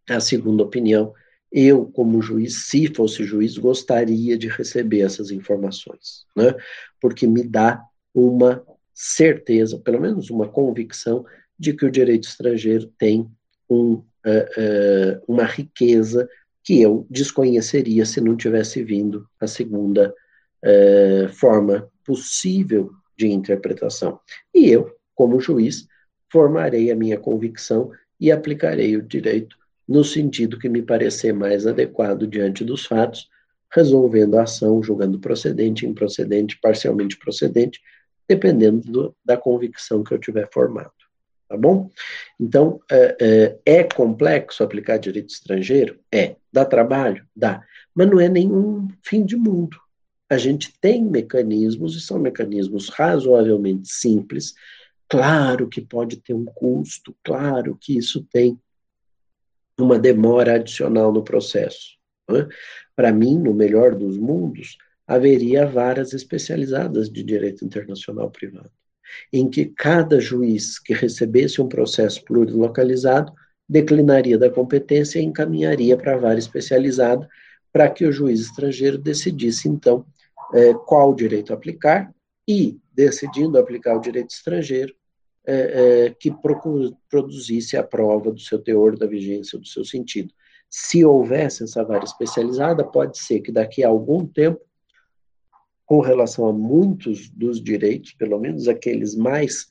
a 0.09 0.19
segunda 0.19 0.65
opinião. 0.65 1.15
Eu, 1.53 1.87
como 1.87 2.21
juiz, 2.21 2.67
se 2.67 2.93
fosse 2.93 3.25
juiz, 3.25 3.57
gostaria 3.57 4.37
de 4.37 4.49
receber 4.49 5.03
essas 5.03 5.31
informações, 5.31 6.27
né? 6.37 6.55
porque 7.01 7.27
me 7.27 7.45
dá 7.45 7.85
uma 8.13 8.65
certeza, 8.93 9.79
pelo 9.79 10.01
menos 10.01 10.29
uma 10.29 10.49
convicção, 10.49 11.25
de 11.61 11.75
que 11.75 11.85
o 11.85 11.91
direito 11.91 12.27
estrangeiro 12.27 12.91
tem 12.99 13.31
um, 13.69 13.93
uh, 13.93 14.03
uh, 14.03 15.23
uma 15.29 15.45
riqueza 15.45 16.27
que 16.65 16.81
eu 16.81 17.07
desconheceria 17.11 18.07
se 18.07 18.19
não 18.19 18.35
tivesse 18.35 18.83
vindo 18.83 19.29
a 19.39 19.47
segunda 19.47 20.15
uh, 20.65 21.29
forma 21.29 21.87
possível 22.03 22.91
de 23.17 23.29
interpretação. 23.29 24.19
E 24.55 24.71
eu, 24.71 24.91
como 25.15 25.39
juiz, 25.39 25.87
formarei 26.33 26.91
a 26.91 26.97
minha 26.97 27.19
convicção 27.19 27.91
e 28.19 28.33
aplicarei 28.33 28.97
o 28.97 29.03
direito 29.03 29.55
no 29.87 30.03
sentido 30.03 30.59
que 30.59 30.69
me 30.69 30.81
parecer 30.81 31.35
mais 31.35 31.67
adequado 31.67 32.27
diante 32.27 32.65
dos 32.65 32.87
fatos, 32.87 33.29
resolvendo 33.71 34.37
a 34.37 34.45
ação, 34.45 34.83
julgando 34.83 35.19
procedente, 35.19 35.87
improcedente, 35.87 36.59
parcialmente 36.59 37.19
procedente, 37.19 37.81
dependendo 38.27 38.81
do, 38.91 39.17
da 39.23 39.37
convicção 39.37 40.03
que 40.03 40.15
eu 40.15 40.19
tiver 40.19 40.49
formado. 40.51 40.93
Tá 41.51 41.57
bom? 41.57 41.91
Então, 42.39 42.81
é, 42.89 43.17
é, 43.21 43.79
é, 43.79 43.83
complexo 43.83 44.63
aplicar 44.63 44.99
direito 44.99 45.31
estrangeiro? 45.31 45.99
É. 46.13 46.37
Dá 46.53 46.65
trabalho? 46.65 47.27
Dá. 47.35 47.61
Mas 47.93 48.09
não 48.09 48.21
é 48.21 48.29
nenhum 48.29 48.87
fim 49.03 49.27
de 49.27 49.35
mundo. 49.35 49.77
A 50.31 50.39
gente 50.39 50.73
tem 50.81 51.05
mecanismos, 51.05 51.97
e 51.97 52.01
são 52.01 52.21
mecanismos 52.21 52.89
razoavelmente 52.89 53.89
simples. 53.89 54.55
Claro 55.09 55.69
que 55.69 55.81
pode 55.81 56.19
ter 56.19 56.35
um 56.35 56.45
custo, 56.45 57.17
claro 57.25 57.77
que 57.81 57.99
isso 57.99 58.25
tem 58.33 58.57
uma 59.77 59.99
demora 59.99 60.55
adicional 60.55 61.13
no 61.13 61.25
processo. 61.25 61.99
Né? 62.31 62.47
Para 62.95 63.13
mim, 63.13 63.37
no 63.37 63.53
melhor 63.53 63.97
dos 63.97 64.17
mundos, 64.17 64.79
haveria 65.05 65.67
varas 65.67 66.13
especializadas 66.13 67.11
de 67.11 67.25
direito 67.25 67.65
internacional 67.65 68.31
privado, 68.31 68.71
em 69.33 69.49
que 69.49 69.67
cada 69.67 70.21
juiz 70.21 70.79
que 70.79 70.93
recebesse 70.93 71.61
um 71.61 71.69
processo 71.69 72.25
plurilocalizado 72.25 73.33
declinaria 73.69 74.37
da 74.37 74.51
competência 74.51 75.21
e 75.21 75.25
encaminharia 75.25 75.97
para 75.97 76.15
a 76.15 76.19
vara 76.19 76.39
especializada 76.39 77.29
para 77.73 77.89
que 77.89 78.05
o 78.05 78.13
juiz 78.13 78.41
estrangeiro 78.41 78.99
decidisse, 78.99 79.69
então, 79.69 80.05
é, 80.53 80.75
qual 80.75 81.15
direito 81.15 81.53
aplicar 81.53 82.13
e, 82.49 82.79
decidindo 82.93 83.59
aplicar 83.59 83.97
o 83.97 84.01
direito 84.01 84.31
estrangeiro, 84.31 84.93
é, 85.47 85.55
é, 86.07 86.11
que 86.11 86.33
produzisse 87.09 87.77
a 87.77 87.83
prova 87.83 88.31
do 88.31 88.41
seu 88.41 88.59
teor, 88.59 88.99
da 88.99 89.07
vigência, 89.07 89.59
do 89.59 89.67
seu 89.67 89.85
sentido. 89.85 90.33
Se 90.69 91.05
houvesse 91.05 91.65
essa 91.65 91.85
vara 91.85 92.05
especializada, 92.05 92.85
pode 92.85 93.19
ser 93.19 93.41
que 93.41 93.51
daqui 93.51 93.83
a 93.83 93.89
algum 93.89 94.27
tempo, 94.27 94.61
com 95.91 95.99
relação 95.99 96.47
a 96.47 96.53
muitos 96.53 97.29
dos 97.31 97.61
direitos, 97.61 98.13
pelo 98.13 98.39
menos 98.39 98.69
aqueles 98.69 99.17
mais 99.17 99.67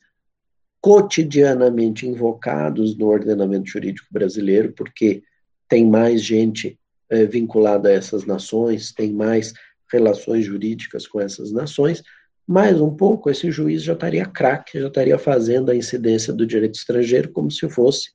cotidianamente 0.78 2.06
invocados 2.06 2.94
no 2.94 3.06
ordenamento 3.06 3.70
jurídico 3.70 4.06
brasileiro, 4.10 4.70
porque 4.74 5.22
tem 5.66 5.86
mais 5.88 6.22
gente 6.22 6.78
é, 7.08 7.24
vinculada 7.24 7.88
a 7.88 7.92
essas 7.92 8.26
nações, 8.26 8.92
tem 8.92 9.10
mais 9.10 9.54
relações 9.90 10.44
jurídicas 10.44 11.06
com 11.06 11.18
essas 11.18 11.52
nações, 11.52 12.02
mais 12.46 12.78
um 12.82 12.94
pouco, 12.94 13.30
esse 13.30 13.50
juiz 13.50 13.82
já 13.82 13.94
estaria 13.94 14.26
craque, 14.26 14.78
já 14.78 14.88
estaria 14.88 15.18
fazendo 15.18 15.70
a 15.70 15.74
incidência 15.74 16.34
do 16.34 16.46
direito 16.46 16.74
estrangeiro 16.74 17.30
como 17.30 17.50
se 17.50 17.66
fosse 17.70 18.10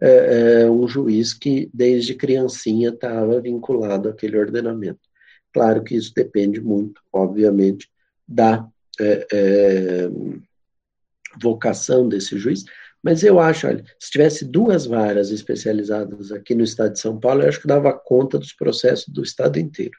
é, 0.00 0.64
um 0.70 0.88
juiz 0.88 1.34
que 1.34 1.68
desde 1.74 2.14
criancinha 2.14 2.88
estava 2.88 3.38
vinculado 3.38 4.08
àquele 4.08 4.38
ordenamento. 4.38 5.12
Claro 5.54 5.84
que 5.84 5.94
isso 5.94 6.12
depende 6.12 6.60
muito, 6.60 7.00
obviamente, 7.12 7.88
da 8.26 8.68
é, 9.00 9.26
é, 9.32 10.10
vocação 11.40 12.08
desse 12.08 12.36
juiz, 12.36 12.64
mas 13.00 13.22
eu 13.22 13.38
acho, 13.38 13.68
olha, 13.68 13.84
se 14.00 14.10
tivesse 14.10 14.44
duas 14.44 14.84
varas 14.84 15.30
especializadas 15.30 16.32
aqui 16.32 16.56
no 16.56 16.64
estado 16.64 16.94
de 16.94 17.00
São 17.00 17.20
Paulo, 17.20 17.42
eu 17.42 17.48
acho 17.48 17.60
que 17.60 17.68
dava 17.68 17.92
conta 17.92 18.36
dos 18.36 18.52
processos 18.52 19.06
do 19.08 19.22
estado 19.22 19.58
inteiro. 19.58 19.96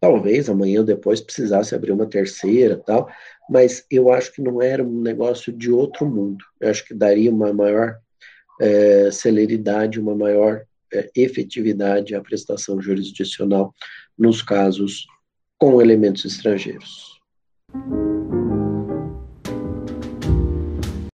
Talvez 0.00 0.48
amanhã 0.48 0.80
ou 0.80 0.86
depois 0.86 1.20
precisasse 1.20 1.74
abrir 1.74 1.92
uma 1.92 2.06
terceira, 2.06 2.78
tal, 2.78 3.10
mas 3.50 3.84
eu 3.90 4.10
acho 4.10 4.32
que 4.32 4.40
não 4.40 4.62
era 4.62 4.82
um 4.82 5.02
negócio 5.02 5.52
de 5.52 5.70
outro 5.70 6.08
mundo. 6.08 6.42
Eu 6.58 6.70
acho 6.70 6.86
que 6.86 6.94
daria 6.94 7.30
uma 7.30 7.52
maior 7.52 7.98
é, 8.58 9.10
celeridade, 9.10 10.00
uma 10.00 10.14
maior 10.14 10.64
é, 10.92 11.10
efetividade 11.14 12.14
à 12.14 12.20
prestação 12.20 12.80
jurisdicional 12.80 13.74
nos 14.20 14.42
casos 14.42 15.06
com 15.58 15.80
elementos 15.80 16.24
estrangeiros. 16.26 17.20